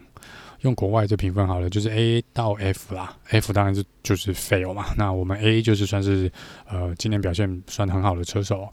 [0.62, 4.86] 用国外这评分好了，就是 A 到 F 啦，F 当然是就是 fail 嘛。
[4.96, 6.32] 那我们 A 就是算是
[6.70, 8.72] 呃今年表现算很好的车手。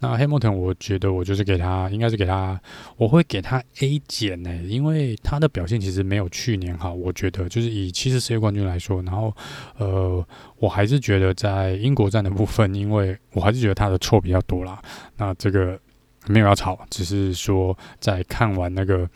[0.00, 2.58] 那 Hamilton 我觉得我就是给他，应该是给他，
[2.96, 6.94] 我会给他 A 减呢，因为他的表现其实没有去年好。
[6.94, 9.34] 我觉得就是以七次世界冠军来说，然后
[9.76, 10.24] 呃
[10.58, 14.80] 我还是觉得在英国站的部分，因为我还是觉得他的错比较多啦。
[15.18, 15.78] 那这个
[16.26, 19.06] 没有要吵，只是说在看完那个。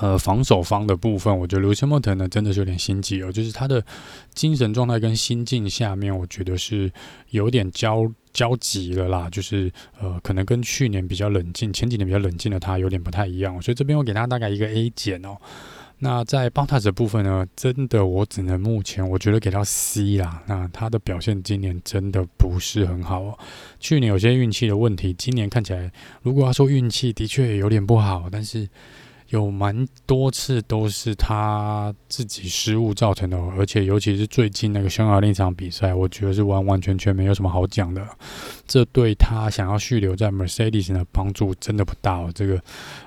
[0.00, 3.84] 呃，防守方的部分，我觉得 Lewis Hamilton 呢，真的是有点心急哦，就是他的
[4.32, 6.90] 精神状态跟心境下面，我觉得是
[7.28, 9.28] 有点焦焦急了啦。
[9.30, 15.36] 就是呃，可能跟去年比较冷静，前几年比较冷静的他有点不太一样，所以这边我给他大概一个 A 减哦。
[15.98, 20.42] 那在 Bottas 的部分呢，真的我只能目前我觉得给到 C 啦。
[20.46, 23.38] 那他的表现今年真的不是很好哦。
[23.78, 28.66] 去年有些运气的问题，今年看起来，如果要说运气的确有点不好，但是。
[29.32, 38.06] 有蛮多次都是他自己失误造成的，而且尤其是最近那个匈牙利那场比赛，我觉得是完完全全没有什么好讲的。
[38.66, 42.30] 这对他想要续留在 Mercedes 的帮助真的不大哦。
[42.34, 42.62] 这个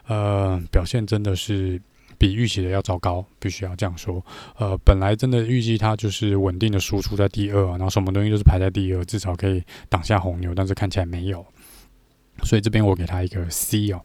[0.08, 1.80] 呃表现真的是
[2.18, 4.26] 比预期的要糟糕，必须要这样说。
[4.58, 11.46] 呃，本来真的预计他就是稳定的输出在第二，然后什么东西都是排在第二，至少可以挡下红牛，但是看起来没有，
[12.44, 14.02] 所以这边我给他一个 C 哦。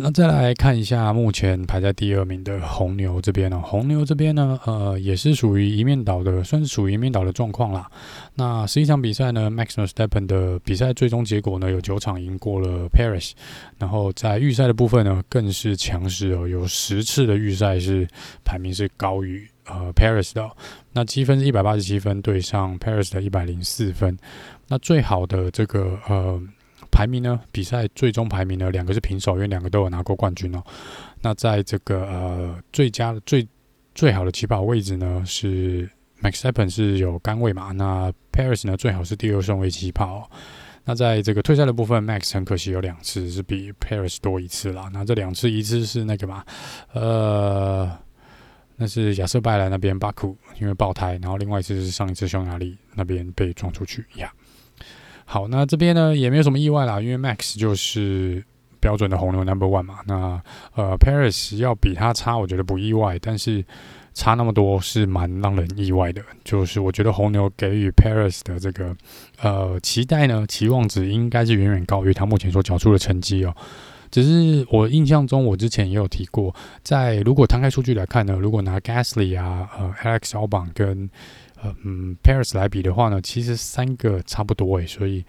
[0.00, 7.90] 那再来看一下目前排在第二名的红牛这边呢、红牛这边呢，呃，也是属于一面倒的，算是属于一面倒的状况啦。
[8.34, 13.32] 那十一场比赛呢，Max Verstappen 的比赛最终结果呢，有九场赢过了 Perez，
[13.78, 18.06] 然后在预赛的部分呢，更是强势哦，有十次的预赛是
[18.44, 20.48] 排名是高于呃 Perez 的、
[20.92, 24.16] 那积分是一百八十七分对上 Perez 的一百零四分，
[24.68, 26.40] 那最好的这个呃。
[26.90, 27.40] 排名呢？
[27.52, 28.70] 比赛最终排名呢？
[28.70, 30.62] 两个是平手，因为两个都有拿过冠军哦。
[31.22, 33.46] 那在这个呃最佳的最
[33.94, 35.88] 最好的起跑位置呢，是
[36.22, 37.72] Max s t p e n 是有杆位嘛？
[37.72, 40.30] 那 Paris 呢最好是第二顺位起跑。
[40.84, 44.88] 那在这个退赛的部分，Max 很可惜有两次是比 Paris 多一次啦。
[44.92, 46.44] 那这两次一次是那个嘛？
[46.92, 47.98] 呃。
[48.80, 54.32] 那是亚瑟拜莱那边巴库因为爆胎，然后另外一次是上一次匈牙利那边被撞出去呀。
[55.30, 58.42] 好，那这边呢也没有什么意外啦，因为 Max 就是
[58.80, 59.98] 标准的红牛 Number One 嘛。
[60.06, 60.40] 那
[60.74, 63.62] 呃 Paris 要比他差，我觉得不意外，但是
[64.14, 66.22] 差那么多是蛮让人意外的。
[66.44, 68.96] 就是我觉得红牛给予 Paris 的这个
[69.42, 73.54] 呃期待呢，期望值应该是远远高于他目前所缴出的成绩哦。
[74.10, 81.10] 只是我印象中，我之前也有提过，在如果摊开数据来看呢，如果拿 Gasly 啊、呃 Alex Albon 跟
[81.84, 85.24] 嗯，Paris 来比的话呢，其实三个差不多诶，所以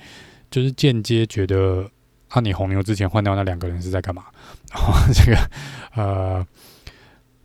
[0.52, 1.90] 就是间接觉得，
[2.30, 4.26] 啊，你红牛之前换掉那两个人是在干嘛？
[4.72, 5.50] 然后这个
[5.96, 6.46] 呃，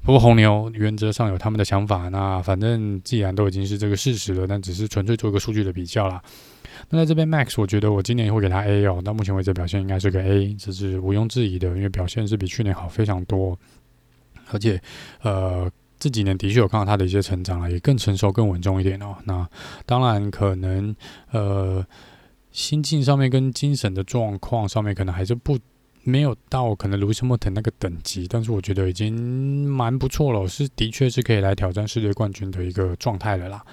[0.02, 6.22] 不过红牛原则上有他们的想法，那反正既然都已经是这个事实了，那只是纯粹做一个数据的比较啦。
[6.90, 13.58] 那在这边 Max，我觉得我今年会给他 A 哦，到目前为止表现应该是个 A，这是毋庸置疑的，因为表现是比去年好非常多，
[14.50, 14.78] 而且
[15.22, 15.70] 呃
[16.04, 19.16] 这几年的确有看到他的一些成长了，也更成熟、更稳重一点哦。
[19.24, 19.48] 那
[19.86, 20.94] 当然可能
[21.30, 21.82] 呃
[22.52, 25.58] 心境上面跟精神的状况上面可能还是不
[26.02, 33.64] 没有到可能 Lewis Hamilton 那个等级，但是我觉得已经蛮不错了，是的确是可以来挑战世界冠军的一个状态了啦。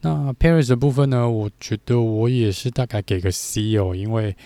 [0.00, 1.30] 那 Paris 的部分呢？
[1.30, 4.36] 我觉得我也是大概给个 C 哦，因为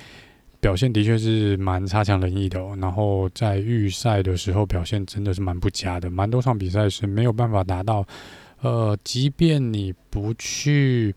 [0.64, 2.58] 表现的确是蛮差强人意的。
[2.80, 8.02] 然后在预赛的时候表现真的是蛮不佳的，蛮多场比赛是没有办法达到。
[8.62, 11.14] 呃，即便你不去。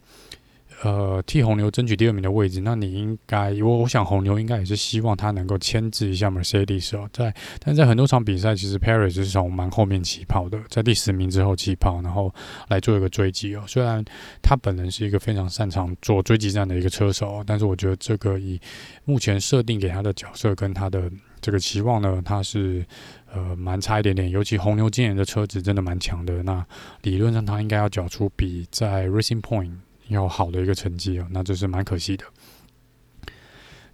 [0.84, 12.32] 呃，替红牛争取第二名的位置，那你应该，我我想红牛应该也是希望他能够牵制一下 Mercedes 哦，在，但在很多场比赛，其实 Perez 是从蛮后面起跑的，在第十名之后起跑，然后
[12.68, 13.64] 来做一个追击哦。
[13.66, 14.06] 虽然
[14.44, 18.62] 他本人是一个非常擅长做追击战的一个车手，但是我觉得这个以
[19.06, 21.12] 目前设定给他的角色跟他的
[21.42, 22.86] 这个期望呢，他是
[23.34, 24.30] 呃蛮差一点点。
[24.30, 26.64] 尤其红牛今年的车子真的蛮强的，那
[27.02, 29.72] 理论上他应该要缴出比在 Racing Point
[30.08, 32.24] 有好的一个成绩哦，那这是蛮可惜的。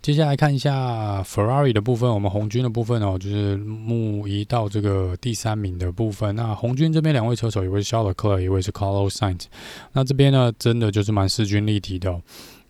[0.02, 6.36] 接下来看一下 Ferrari 的部分，我们红军的部分哦，就是目移到这个第三名的部分。
[6.36, 9.46] 那红军这边两位车手，一位是 Charles Leclerc，一位是 Carlos Sainz。
[9.94, 12.22] 那这边呢，真的就是蛮势均力敌的哦。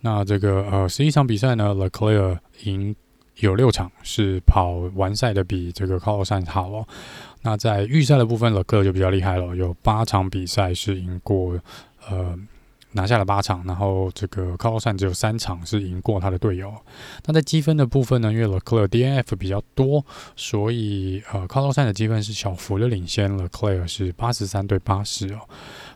[0.01, 2.95] 那这个呃，十一场比赛呢，Leclerc 赢
[3.37, 6.87] 有六场，是跑完赛的比这个 Carlos Sainz 好哦。
[7.41, 11.59] 那在预赛的部分，Leclerc 就比较厉害了，有八场比赛是赢过
[12.07, 12.37] 呃。
[12.93, 16.73] 拿下了八场，然后这个卡洛斯只有三场是赢过他的队友。
[17.25, 23.43] 那在积分的部分呢，因为勒克莱尔 DNF 比较多，所以呃，卡洛斯的积分是小幅的领先了。
[23.43, 25.39] 勒克莱尔是八十三对八十哦。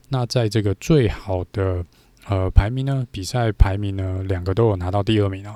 [0.09, 1.85] 那在这个最好的
[2.27, 5.55] 呃排名呢，比赛排名呢，两个都有拿到第二名哦。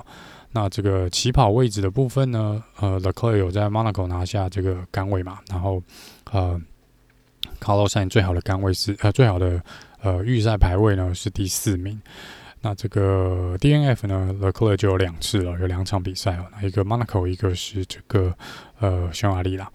[0.51, 5.81] 那这个起跑位置的部分呢，呃，勒克莱尔有在 Monaco 拿下这个杆位嘛，然后
[6.31, 6.61] 呃，
[7.59, 9.59] 卡洛斯最好的杆位是呃最好的。
[10.01, 12.01] 呃，预赛排位呢是第四名。
[12.63, 16.45] 那这个 DNF 呢 lecler 就有两次了，有两场比赛哦。
[16.51, 18.31] 那一个 Monaco，一个是这个
[18.79, 19.71] 呃匈牙利啦。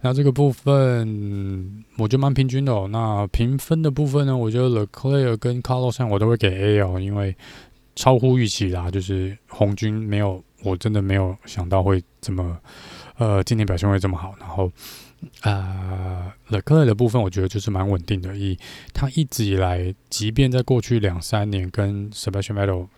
[0.00, 2.88] 那这个部分我觉得蛮平均的哦。
[2.90, 7.36] 那评分的部分呢，我觉得 lecler 跟 Carlos 我都会给 A 哦，因为
[7.94, 8.90] 超乎预期啦。
[8.90, 12.58] 就是红军没有，我真的没有想到会这么
[13.16, 14.34] 呃，今年表现会这么好。
[14.40, 14.70] 然后。
[15.42, 18.56] 呃，Leclerc 的部分我觉得就是蛮稳定的，以
[18.92, 22.88] 他一直以来，即便在过去两三年跟 Sebastian Vettel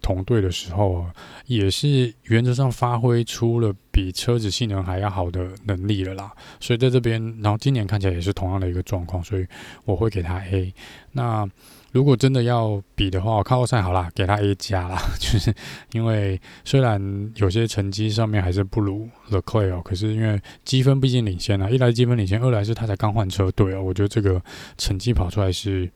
[0.00, 1.06] 同队的时候，
[1.44, 6.32] 也是原则上发挥出了比车子性能还要好的能力了啦。
[6.58, 9.46] 所以在这边，然后今年看起来也是同样的一个状况，所以
[9.84, 10.74] 我会给他 A。
[11.12, 11.46] 那
[11.92, 15.52] 如果真的要比的话，我看过赛好啦，给他 A 加啦， 就是
[15.92, 24.40] 因为虽然有些成绩上面还是不如 Leclerc，可是因为积分毕竟领先了，一来积分领先，二来是他才刚换车队哦，我觉得这个
[24.78, 25.90] 成绩跑出来是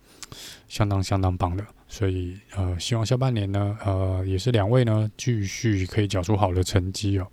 [0.68, 7.26] 相当相当棒的，所以呃，希望下半年呢，呃，也是两位呢继续可以缴出好的成绩哦。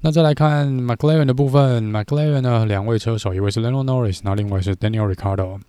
[0.00, 5.60] 那再来看 McLaren 的部分，McLaren 呢两位车手，一位是 Lando Norris，那另外是 Daniel r i c a r d o。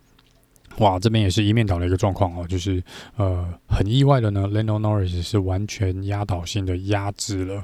[0.79, 2.83] 哇，这边也是一面倒的一个状况哦，就是
[3.15, 7.63] 呃很意外的呢，Lando Norris 是完全压倒性的压制了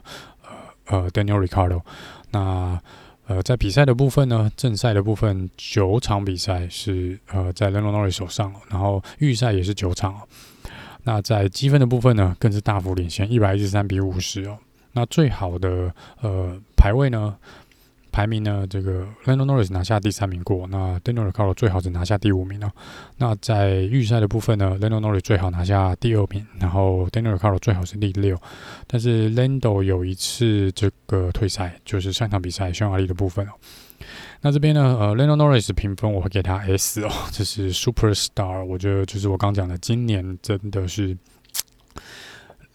[0.88, 1.82] 呃呃 Daniel Ricardo。
[2.32, 2.80] 那
[3.28, 10.22] 呃在比赛的部分呢，正赛的部分九场比赛是呃在 Lando Norris 手上，然后预赛也是九场。
[11.04, 14.58] 那在积分的部分呢，更是大幅领先，一百一十三比五十哦。
[14.94, 17.36] 那最好的呃排位呢？
[18.12, 22.72] 排名呢，这个 Lando Norris 拿下第三名过，那 Daniel r i c a r d o 最好是拿下第五名哦。
[23.18, 28.38] 那在预赛的部分呢，Lando Norris 最好拿下第二名，然后 Daniel r i c a r d o 最好是第六。
[28.86, 33.52] 但是 Lando 有一次这个退赛，就是上场比赛匈牙利的部分哦。
[34.42, 41.18] 那这边呢，呃，Lando Norris 评分我会给他 S 哦，这是 Superstar，我觉得就是我刚讲的，今年真的是。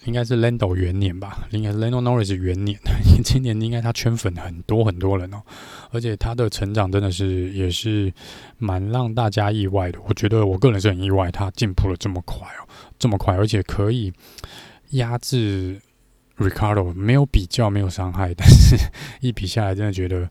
[0.06, 2.78] 应该是 Lando 元年吧，应该是 Lando Norris 元年。
[3.24, 5.42] 今年应该他圈粉很多很多人哦，
[5.90, 8.12] 而且他的成长真的是也是
[8.56, 9.98] 蛮让大家意外的。
[10.06, 14.12] 我觉得我个人是很意外，他进步了这么快哦，这么快，而且可以
[14.90, 15.80] 压制
[16.38, 18.76] Ricardo，没有比较，没有伤害，但是
[19.20, 20.30] 一比下来，真的觉得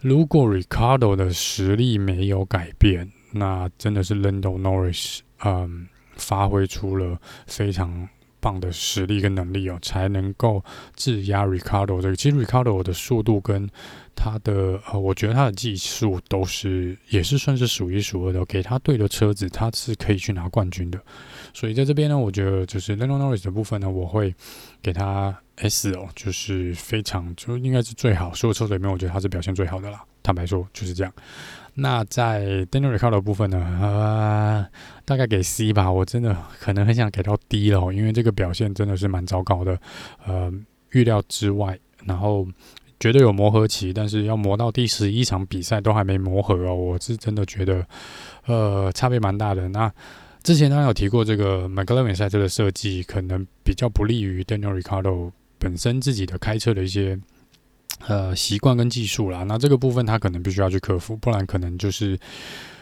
[0.00, 5.86] 如果 Ricardo 的实力没有改变，那真的是 Lando Norris 嗯
[6.16, 8.08] 发挥出了非常。
[8.42, 10.62] 棒的实力跟能力哦，才能够
[10.94, 12.16] 制压 Ricardo 这个。
[12.16, 13.66] 其实 Ricardo 的速度跟
[14.14, 18.44] 他的呃，我觉得他的技术都是也是算是数一数二的。
[18.44, 21.00] 给他对的车子，他是可以去拿冠军的。
[21.54, 24.34] 所以在这边呢，我觉得就是 l e n o Norris 的部分呢，我会
[24.82, 30.04] 给他 S 哦，就是非常就应该是最好，所有车队里面，我觉得他是表现最好的啦。
[30.22, 31.12] 坦白说就是这样。
[31.74, 34.66] 那在 Daniel Ricciardo 部分呢，呃，
[35.06, 35.90] 大概给 C 吧。
[35.90, 39.80] 我真的可能很想给到 D 了，因为这个表现真的是蛮糟糕的，
[40.26, 40.52] 呃，
[40.90, 41.78] 预料之外。
[42.04, 42.46] 然后
[43.00, 47.86] 绝对有磨合期，但是要磨到第十一场比赛都还没磨合哦，我是真的觉得，
[48.44, 49.66] 呃，差别蛮大的。
[49.70, 49.90] 那
[50.42, 57.18] 之前当然有提过，这个 McLaren 赛车的设计可能比较不利于 Daniel Ricciardo 本身自己的开车的一些。
[58.08, 62.18] 呃，习惯跟技术啦，那这个部分他可能必须要去克服，不然可能就是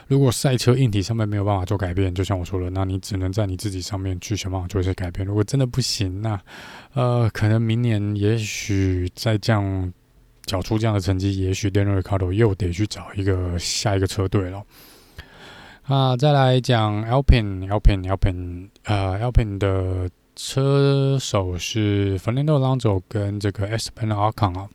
[0.09, 5.27] 如果赛车硬体上面没有办法做改变，就像我说的，那你只能在你自己上面去想办法做一些改变。
[5.27, 6.41] 如果真的不行，那
[6.95, 9.93] 呃，可能明年也许再这样
[10.47, 14.65] 缴出这样的成绩，也许 Daniel Ricciardo 又得去找一个下一个车队了。
[15.83, 24.69] 啊，再来讲 Alpine，Alpine，Alpine，呃，Alpine 的车手是 Fernando Alonso 跟这个 Esteban Ocon 啊。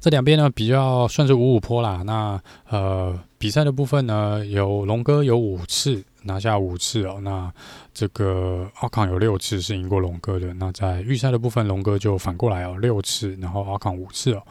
[0.00, 2.02] 这两边呢比较算是五五坡啦。
[2.04, 7.18] 那呃比赛的部分呢，有龙哥有五次拿下五次哦。
[7.22, 7.52] 那
[7.92, 10.52] 这个奥康有六次是赢过龙哥的。
[10.54, 14.42] 那在预赛的部分，龙哥就反过来哦，六次，然后奥康五次哦。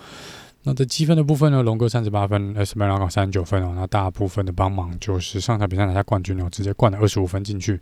[0.63, 3.73] 那在积分的部分呢，龙哥三十八分，S 米兰考三十九分哦。
[3.75, 7.79] 那大部分的帮忙就是上场比赛拿下冠军哦，直接灌了二十五分进去。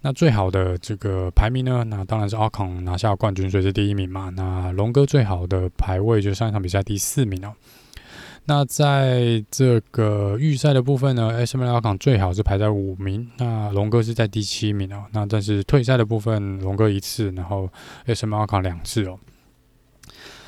[0.00, 4.30] 那最好的这个排名呢，那当然是奥康拿下冠军，所以是第一名嘛。
[4.30, 7.52] 那龙哥最好的排位就上一场比赛第四名哦。
[8.44, 15.04] 那在这个预赛的部分呢，Esteban Ocon 最好是排在五名，那龙哥是在第七名哦。
[15.12, 17.68] 那但是退赛的部分，龙哥一次，然后
[18.06, 19.18] Esteban Ocon 两次哦。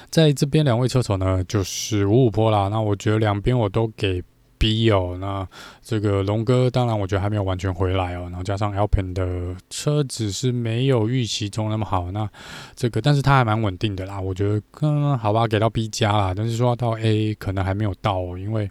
[0.09, 2.69] 在这边两位车手呢，就是五五坡啦。
[2.69, 4.23] 那我觉得两边我都给
[4.61, 5.17] B 哦。
[5.19, 5.49] 那
[5.83, 8.29] 这个龙哥当然我觉得还没有完全回来哦。
[8.31, 12.13] 然后加上 Alpin 的车子是没有预期中那么好。
[12.13, 12.29] 那
[12.77, 14.21] 这个但是他还蛮稳定的啦。
[14.21, 16.35] 我觉得嗯好吧，给到 B 加啦。
[16.37, 18.71] 但是说到 A 可能还没有到，因为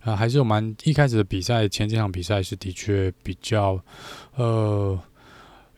[0.00, 3.78] 啊、还是有蛮一开始的比赛前几场比赛是的确比较
[4.36, 4.98] 呃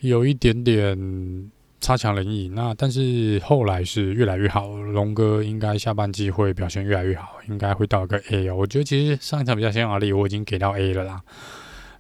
[0.00, 1.50] 有一点点。
[1.81, 4.77] 差强人意，那但是后来是越来越好。
[4.77, 8.57] 龙哥应该下半季会表现越来越好，应该会到一个 A 哦。
[8.57, 11.20] 我觉得其实上一场比较匈牙利，我已经给到 A 了啦。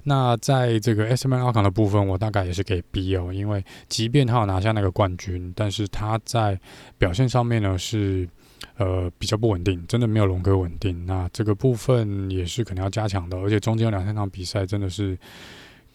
[0.04, 6.58] 那在这个 SMA 尔康的部分，我大概也是给 B 哦，因为即便他有拿下那个冠军，但是他在
[6.96, 8.28] 表现上面呢是
[8.78, 11.04] 呃比较不稳定，真的没有龙哥稳定。
[11.06, 15.18] 那这个部分也是可能要加强的，而且中间有两三场比赛真的是。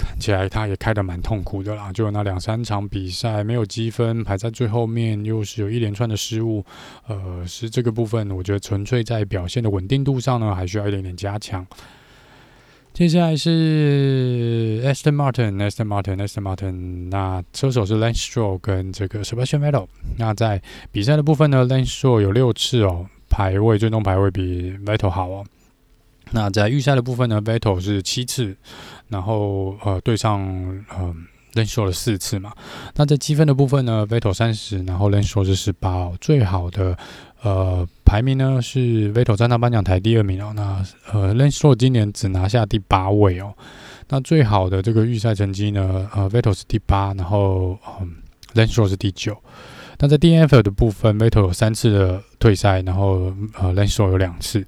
[0.02, 6.66] 看起来他也开得蛮痛苦的啦，就那两三场比赛没有积分，排在最后面，又是有一连串的失误，
[7.08, 11.66] 呃，是这个部分，我觉得纯粹在表现的稳定度上呢，还需要一点点加强。
[12.94, 19.88] 接下来是 Aston Martin，Aston Martin，Aston Martin，那车手是 Lance Stroll 跟这个 Sebastian Vettel。
[20.18, 25.46] 那在比赛的部分呢，Lance Stroll 有六次哦，排位最终排位比 Vettel 好哦。
[26.34, 28.56] 那在预赛的部分呢，Vettel 是七次，
[29.12, 30.42] 然后呃对上
[30.90, 31.14] 呃
[31.54, 32.52] l e n s h o 了四次嘛。
[32.96, 36.18] 那在积分的部分呢，Vettel 三十，然后 l e n s h o 是十八哦。
[36.22, 36.98] 最好的
[37.44, 40.54] 呃排名呢是 Vettel 站上颁奖台第二名哦。
[40.56, 43.54] 那呃 l e n s h o 今年只拿下第八位哦。
[44.10, 48.16] 那最好的这个预赛成绩呢，呃 Vettel 是第八，然后嗯
[48.54, 49.38] l e n s h o 是第九。
[50.00, 54.66] 那在 DNF 的部分，Vettel 有三次的退赛，然后呃 l e n s h o 有两次。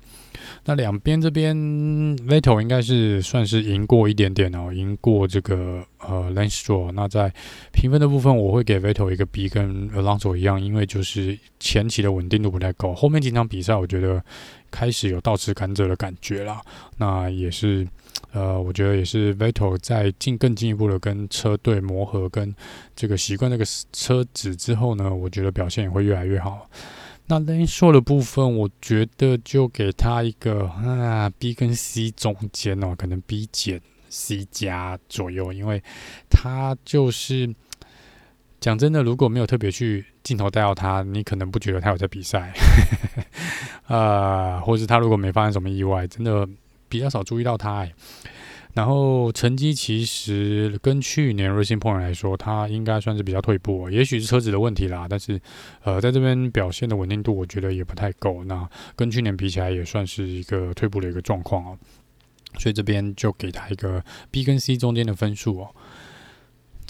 [0.65, 6.91] 那两边这边 Vettel 应该是算是赢过一点点哦，赢过这个呃 l a n c e s t r o l。
[6.93, 7.33] 那在
[7.73, 14.23] 评分的部分，我会给 Vettel 一个 B，跟 Alonso 一样，因为就是前期的稳定度不太够，后面几场比赛我觉得
[14.71, 16.61] 开始有倒吃甘蔗的感觉啦。
[16.97, 17.85] 那也是
[18.31, 22.55] 呃，我觉得也是 Vettel 在进更进一步的跟车队磨合，跟
[22.95, 26.69] 这个习惯这个车子之后呢，我觉得表现也会越来越好。
[27.25, 35.81] 那 Lance Stroll 的部分，我觉得就给他一个啊 B 跟 C 中间哦，可能 B 减 C 加左右，因为
[36.29, 37.53] 他就是
[38.59, 42.53] 讲真的，如果没有特别去镜头带到他，你可能不觉得他有在比赛，
[43.87, 46.47] 啊， 或是他如果没发生什么意外，真的
[46.89, 47.93] 比较少注意到他哎。
[48.73, 55.05] 然后成绩其实跟去年 Racing Point 来说，它应该算是比较退步，也许是车子的问题啦。
[55.07, 55.39] 但是，
[55.83, 58.43] 呃，在这边表现的稳定度，我觉得也不太够。
[58.45, 61.77] 那跟去年比起来，也算是一个退步的一个状况哦。
[62.59, 65.75] 所以这边就给他一个 B 跟 C 中间的分数哦。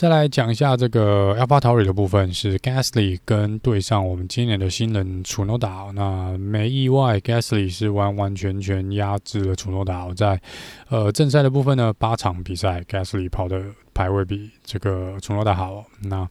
[0.04, 5.90] 再来讲一下这个 AlphaTauri 的部分，是 Gasly 跟对上我们今年的新人楚诺达。
[5.96, 10.14] 那没意外，Gasly 是完完全全压制了楚诺达。
[10.14, 10.42] 在
[10.90, 15.86] 呃正赛的部分呢，八场比赛 Gasly 跑的排位比这个楚诺达好。
[16.02, 16.28] 那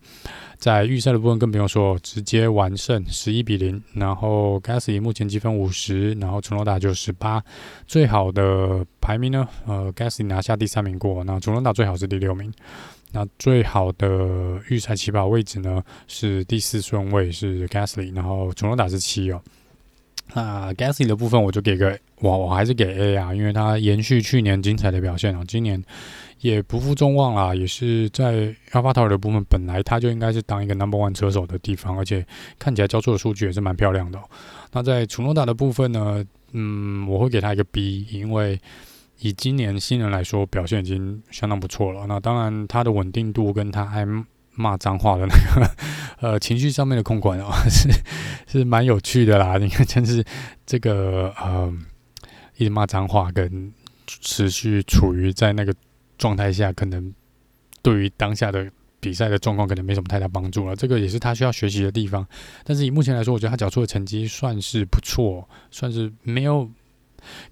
[0.59, 3.83] 在预赛的部分更不用说，直接完胜十一比零。
[3.95, 7.43] 然后 Gasly 目前积分五十，然后楚诺达就十八。
[7.87, 12.53] 最好的排名呢，呃，Gasly 拿下第三名过，那楚诺达最好是第六名。
[13.13, 19.43] 那最好的预赛起跑位置呢，是第四顺位是 Gasly，然后祖诺达是七哦。
[20.35, 25.83] 那 Gasly 的部分我就给个我我还是给 A 啊，因为他延续去年精彩的表现啊，今年
[26.41, 32.27] 也不负众望啦，也是在 AlphaTauri 的部分本来他就应该是当一个 Number One 车手的地方，而且
[32.59, 34.19] 看起来交出的数据也是蛮漂亮的。
[34.73, 38.59] 那在祖诺达的部分呢，嗯，我会给他一个 B，因为。
[39.23, 42.07] 以今年新人来说，表现已经相当不错了。
[42.09, 44.05] 那当然，他的稳定度跟他爱
[44.55, 45.71] 骂脏话的那个
[46.19, 47.89] 呃情绪上面的控管哦， 是
[48.49, 49.59] 是蛮有趣的啦。
[49.59, 50.25] 你看，真是
[50.67, 51.73] 这个呃
[52.57, 53.73] 一直骂脏话跟
[54.07, 55.73] 持续处于在那个
[56.19, 57.15] 状态下，可能
[57.81, 58.69] 对于当下的
[58.99, 60.75] 比赛的状况可能没什么太大帮助了。
[60.75, 62.27] 这个也是他需要学习的地方。
[62.65, 66.69] 但是以目前来说，我觉得他缴出的成绩算是不错，算是没有。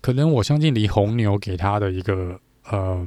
[0.01, 2.39] 可能我相信离红牛给他的一个
[2.71, 3.07] 呃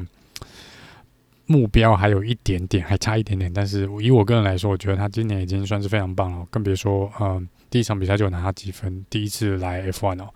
[1.45, 3.51] 目标还有一点点，还差一点点。
[3.51, 10.29] 但是以我个人来说，我觉得他今年已经算是非常棒了，更别说嗯第一场比赛就拿他几分，第一次来 F1 哦，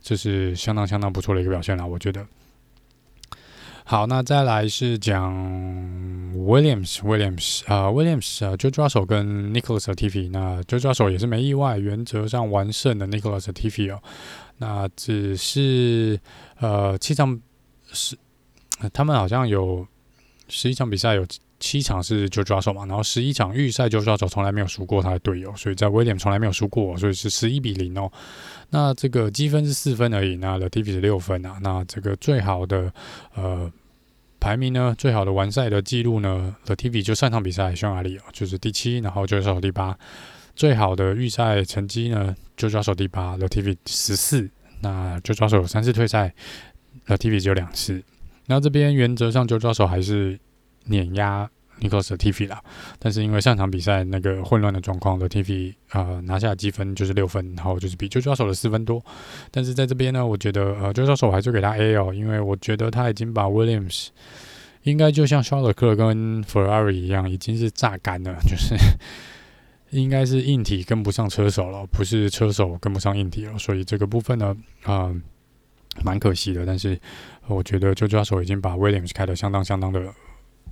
[0.00, 2.24] 这是相当相当不错的一个表现了，我觉得。
[3.86, 5.30] 好，那再来是讲
[6.34, 14.02] Williams Williams 啊、呃、Williams 啊、呃、George Russell 跟 Nicholas Tiffy，那 Joe Joshua 也是没意外，原则上完胜的 Nicholas Tiffy 哦。
[14.56, 16.18] 那只是
[16.60, 17.38] 呃七场
[17.92, 18.16] 是
[18.94, 19.86] 他们好像有
[20.48, 21.26] 十一场比赛，有
[21.60, 28.10] 七场是 George Russell 嘛，然后十一场预赛 George Russell 从来没有输过他的队友，所以在威廉从来没有输过，所以是十一比零哦。
[28.70, 31.58] 那这个积分是四分而已，那 Latif 是六分啊。
[31.62, 32.92] 那这个最好的
[33.34, 33.70] 呃
[34.40, 39.96] 排名呢，最好的完赛的记录呢，Latif 就上场比赛匈牙利哦，就是第七，然后 George Russell 第八。
[40.56, 44.48] 最好的预赛成绩呢，就抓手第八，Latif 十四，
[44.82, 46.32] 那就抓手有三次退赛
[47.08, 48.00] ，Latifi 只有两次。
[48.46, 50.38] 那这边原则上就抓手还是
[50.84, 51.48] 碾压
[51.80, 52.62] Nikola TV 啦，
[52.98, 59.04] 但是因为上场比赛那个混乱的状况，Latifi 呃拿下积分就是六分，然后就是比就抓手的四分多。
[59.50, 64.08] 但是在这边呢，我觉得呃就抓手还是给他 A 哦，因为我觉得他已经把 Williams
[64.82, 68.74] 应该就像肖勒克跟 Ferrari 一样，已经是榨干了， 就是。
[69.90, 75.14] 应该是硬体跟不上车手了，不是车手跟不上硬体了，所以这个部分呢，啊、
[76.02, 76.66] 蛮可惜的。
[76.66, 76.98] 但是
[77.46, 80.12] 我觉得 George Russell 已经把 Williams 开得相当相当的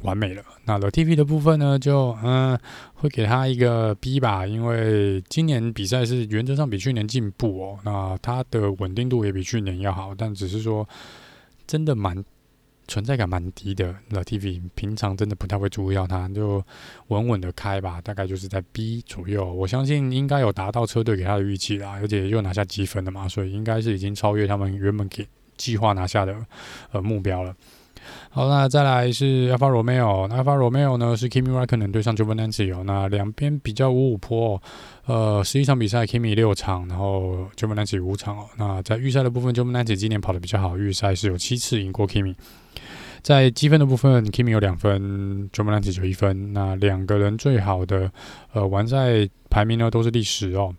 [0.02, 0.42] 完美了。
[0.64, 2.58] 那 Latifi 的部分呢，就嗯、
[2.94, 10.88] 会给他一个 B 吧，因为今年比赛是原则上比去年进步哦，那他的稳定度也比去年要好，但只是说
[11.66, 12.24] 真的蛮。
[12.88, 16.62] 存在感蛮低的，Latifi 平常真的不太会注意到他，就
[17.08, 19.50] 稳稳的开吧，大概就是在 B 左右。
[19.50, 25.26] 我相信应该有达到车队给他的预期啦，而且又拿下积分了嘛，所以应该是已经超越他们原本给
[25.56, 26.36] 计划拿下的
[26.90, 27.54] 呃目标了。
[28.34, 34.58] 好，那再来是 Alfa Romeo，那 Alfa Romeo 呢是 Kimi Raikkonen 对上 Giovinazzi 哦，那两边比较五五波，
[35.04, 38.48] 呃，十一场比赛 Kimi 六场，然后 Giovinazzi 五场哦。
[38.56, 42.34] 那在预赛的部分 Giovinazzi 今年跑得比较好，预赛是有七次赢过 Kimi。
[43.20, 46.54] 在积分的部分，Kimi 有两分，Giovinazzi 有一分。
[46.54, 48.10] 那两个人最好的
[48.54, 50.74] 呃完赛排名呢都是第十哦。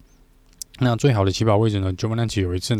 [0.80, 2.76] 那最好的起跑位置呢，Giovinazzi 有一次。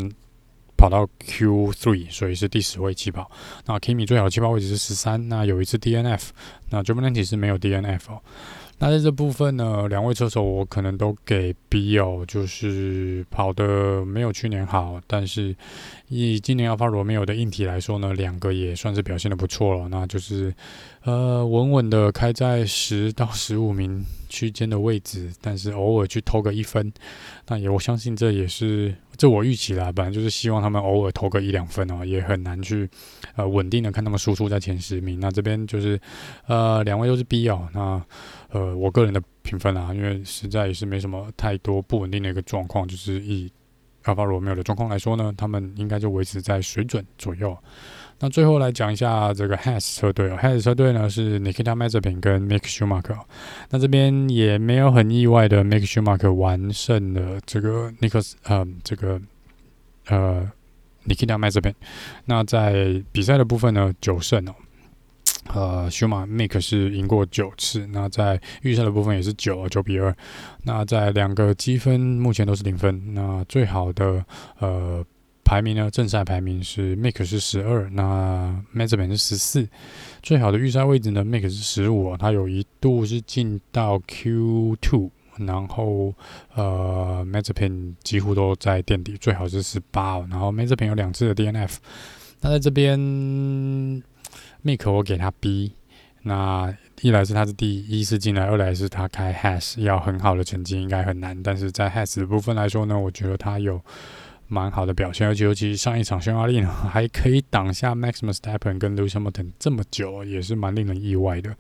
[0.84, 3.32] 跑到 Q three，所以是第十位起跑。
[3.66, 6.32] 那 Kimi 最好的起跑位置是十三，那有一次 DNF，
[6.72, 8.02] 那 Giovinazzi 是没有 DNF。
[8.80, 15.56] 那在这部分呢，两位车手我可能都给 B 哦，就是跑得没有去年好，但是
[16.10, 19.88] 以今年 Alfa Romeo 的硬体来说呢，两个也算是表现得不错了。
[19.88, 20.54] 那就是
[21.04, 26.92] 呃稳稳的开在十到十五名区间的位置，但是偶尔去偷个一分，
[27.48, 28.96] 那也我相信这也是。
[29.16, 32.90] 这我预期啦，本来就是希望他们偶尔投个一两分哦，也很难去
[33.36, 35.20] 呃稳定的看他们输出在前十名。
[35.20, 36.02] 那这边就是
[36.48, 38.04] 呃两位都是 B 哦，那
[38.50, 43.52] 呃我个人的评分啊，因为实在也是没什么太多不稳定的一个状况，就是以
[44.02, 47.56] 阿巴罗没有的状况来说呢，他们应该就维持在水准左右。
[48.20, 53.20] 那最后来讲一下这个 has 车队哦，has 车队呢是 Nikita Mezepin 跟 Mick Schumacher。
[53.70, 59.20] 那这边也没有很意外的 Mick Schumacher 完胜了这个 Nikes 呃，这个
[60.08, 60.50] 呃
[61.06, 61.74] Nikita Mezepin。
[62.26, 64.56] 那在比赛的部分呢，九胜哦，
[65.54, 67.86] 呃，Schumacher 是赢过九次。
[67.88, 70.16] 那在预赛的部分也是九，九比二。
[70.64, 73.14] 那在两个积分目前都是零分。
[73.14, 74.24] 那最好的
[74.60, 75.06] 呃。
[75.44, 75.92] 排名呢？
[75.92, 79.68] 正赛排名是 Mick 是十二，那 Mazepin 是十四。
[80.22, 86.14] 最好的预赛位置呢？Mick 是十五，他有一度是进到 Q two，然后
[86.56, 90.20] 呃 Mazepin 几乎都在垫底，最好是十八。
[90.22, 91.76] 然后 Mazepin 有两次的 DNF。
[92.42, 92.98] 那在这边
[94.64, 95.74] Mick 我给他 B。
[96.26, 101.44] 那一来是他是第一次进来，二来是他开 Has 要很好的成绩应该很难。
[101.44, 103.82] 但是在 Has 的部分来说呢，我觉得他有。
[104.54, 111.56] 蛮好的表现，而且尤其上一场匈牙利呢， 还可以挡下 Max Verstappen 跟 Lewis Hamilton 这么久，也是蛮令人意外的。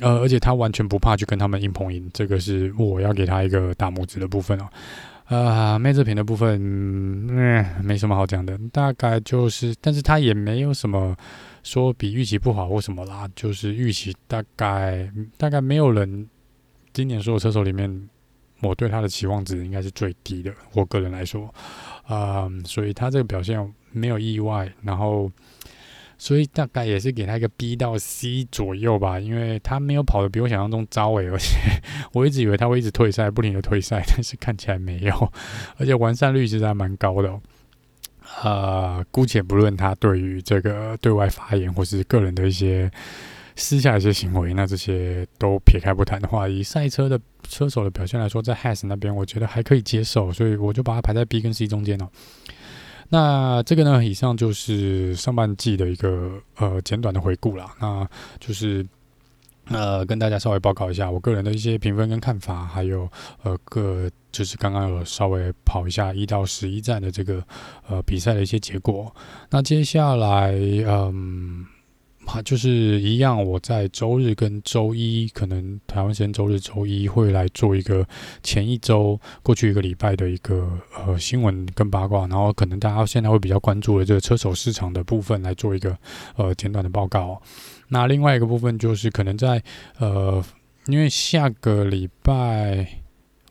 [0.00, 4.68] 呃，而且他完全不怕去跟他们硬碰硬，这个是我要给他一个大拇指的部分哦。
[5.26, 6.58] 呃，麦哲平的部分，
[7.30, 11.16] 嗯，没什么好讲的，大概就是，但是他也没有什么
[11.62, 16.28] 说比预期不好或什么啦，就是预期大概大概没有人
[16.92, 18.08] 今年所有车手里面。
[18.60, 21.48] 我对他的期望值应该是最低的，我个人来说，
[22.08, 25.30] 啊、嗯，所以他这个表现没有意外，然后，
[26.16, 31.58] 所以大概也是给他一个 B 到 C 左右吧，因为他没有跑得比我想象中糟诶， 而且
[32.14, 35.32] 我一直以为他会一直退赛，不停的退赛，但是看起来没有，
[35.76, 37.38] 而且完善率其实还蛮高的，
[38.42, 42.90] 呃，姑且不论他对于这个对外发言或是个人的一些。
[43.58, 52.08] 私下一些行为，那这些都撇开不谈的话，以赛车的车手的表现来说，在 Has 那边，我觉得还可以接受，所以我就把它排在 B 跟 C 中间了。
[53.08, 57.68] 那这个呢，以上就是上半季的一个呃简短的回顾了。
[57.80, 58.86] 那就是
[59.64, 63.10] 呃跟大家稍微报告一下我个人的一些评分跟看法，还有
[63.42, 67.42] 呃个就是刚刚有稍微跑一下一到十一站的这个
[67.88, 69.12] 呃比赛的一些结果。
[69.50, 70.52] 那接下来
[70.86, 71.66] 嗯。
[72.44, 78.06] 就是一样，我在周日跟周一，可能台湾时间周日、周一会来做一个
[78.42, 85.96] 前一周过去一个礼拜的一个呃新闻跟八卦，然后可能大家现在会比较关注的这个车手市场的部分来做一个
[86.36, 87.40] 呃简短的报告。
[87.88, 89.62] 那另外一个部分就是可能在
[89.98, 90.42] 呃，
[90.86, 92.86] 因为下个礼拜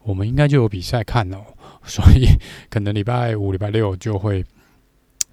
[0.04, 1.44] 我们应该就有比赛看了，
[1.84, 2.28] 所以
[2.70, 4.46] 可能礼拜五、礼拜六就会。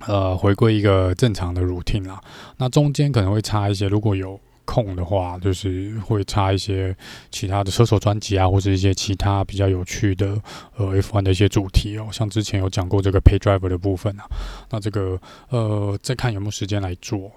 [0.06, 2.20] 呃，回归一个正常的 routine 啦。
[2.58, 6.96] 那中间可能会插一些，如果有空的话，就是会插一些
[7.30, 10.40] 其他的车手专辑啊，或者一些其他比较有趣的
[10.76, 12.08] 呃 F1 的一些主题哦。
[12.10, 14.24] 像之前有讲过这个 Pay Driver 的部分啊，
[14.70, 17.30] 那这个呃，再看有没有时间来做。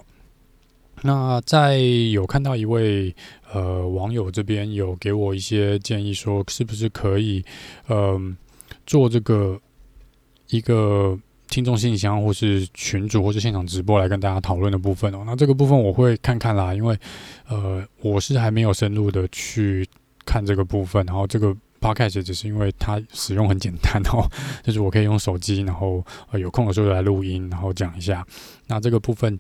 [1.02, 3.14] 那在有看到一位
[3.52, 7.44] 呃网友这边有给我一些建议，说是不是可以
[7.88, 8.20] 呃
[8.86, 9.60] 做这个
[10.50, 11.20] 一个。
[11.50, 15.24] 听众信箱，或是群组，或是现场直播来跟大家讨论的部分哦。
[15.26, 16.98] 那这个部分我会看看啦，因为
[17.48, 19.88] 呃，我是还没有深入的去
[20.26, 21.06] 看这个部分。
[21.06, 24.30] 然后这个 podcast 只是因为它使用很简单哦，
[24.64, 28.26] 就是我可以用手机，然后呃有空的时候来录音，然后讲一下。
[28.68, 29.38] 那这个部分。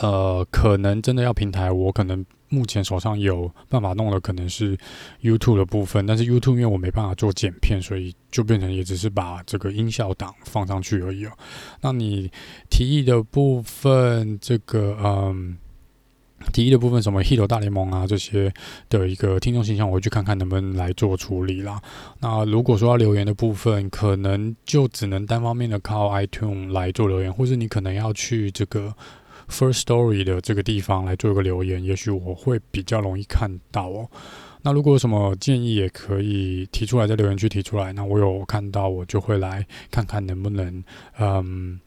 [0.00, 4.78] 呃，可能真的要平台，我可能目前手上有办法弄的，可能是
[5.20, 11.32] YouTube 的部分，但是 YouTube 因为我没办法做剪片，所以就变成也只是把这个音效档放上去而已哦。
[11.80, 12.30] 那你
[12.70, 15.56] 提议的部分，这个嗯，
[16.52, 18.52] 提议的部分，什么 Hit 大联盟啊这些
[18.88, 21.82] 的一个听众形象，我去看看能不能来做处理啦。
[22.20, 28.94] 那如果说要留言的部分，可能就只能单方面的靠 iTunes 来做留言，或是你可能要去这个。
[29.48, 34.08] First Story 的这个地方来做一个留言，也许我会比较容易看到哦。
[34.62, 37.92] 那如果有什么建议，也可以提出来，在留言区提出来。
[37.92, 40.82] 那我有看到，我就会来看看能不能，
[41.18, 41.78] 嗯，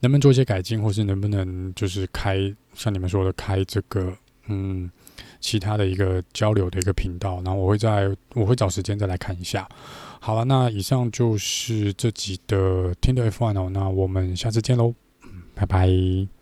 [0.00, 4.14] 能不能做一些改进，或是能不能就是开像你们说的开这个
[4.48, 4.90] 嗯
[5.40, 9.66] 其他的一个交流的一个频道，然后我会在我会找时间再来看一下。
[10.20, 14.94] 好了，那以上就是这集的听的 F1 哦，那我们下次见喽，
[15.54, 16.37] 拜拜。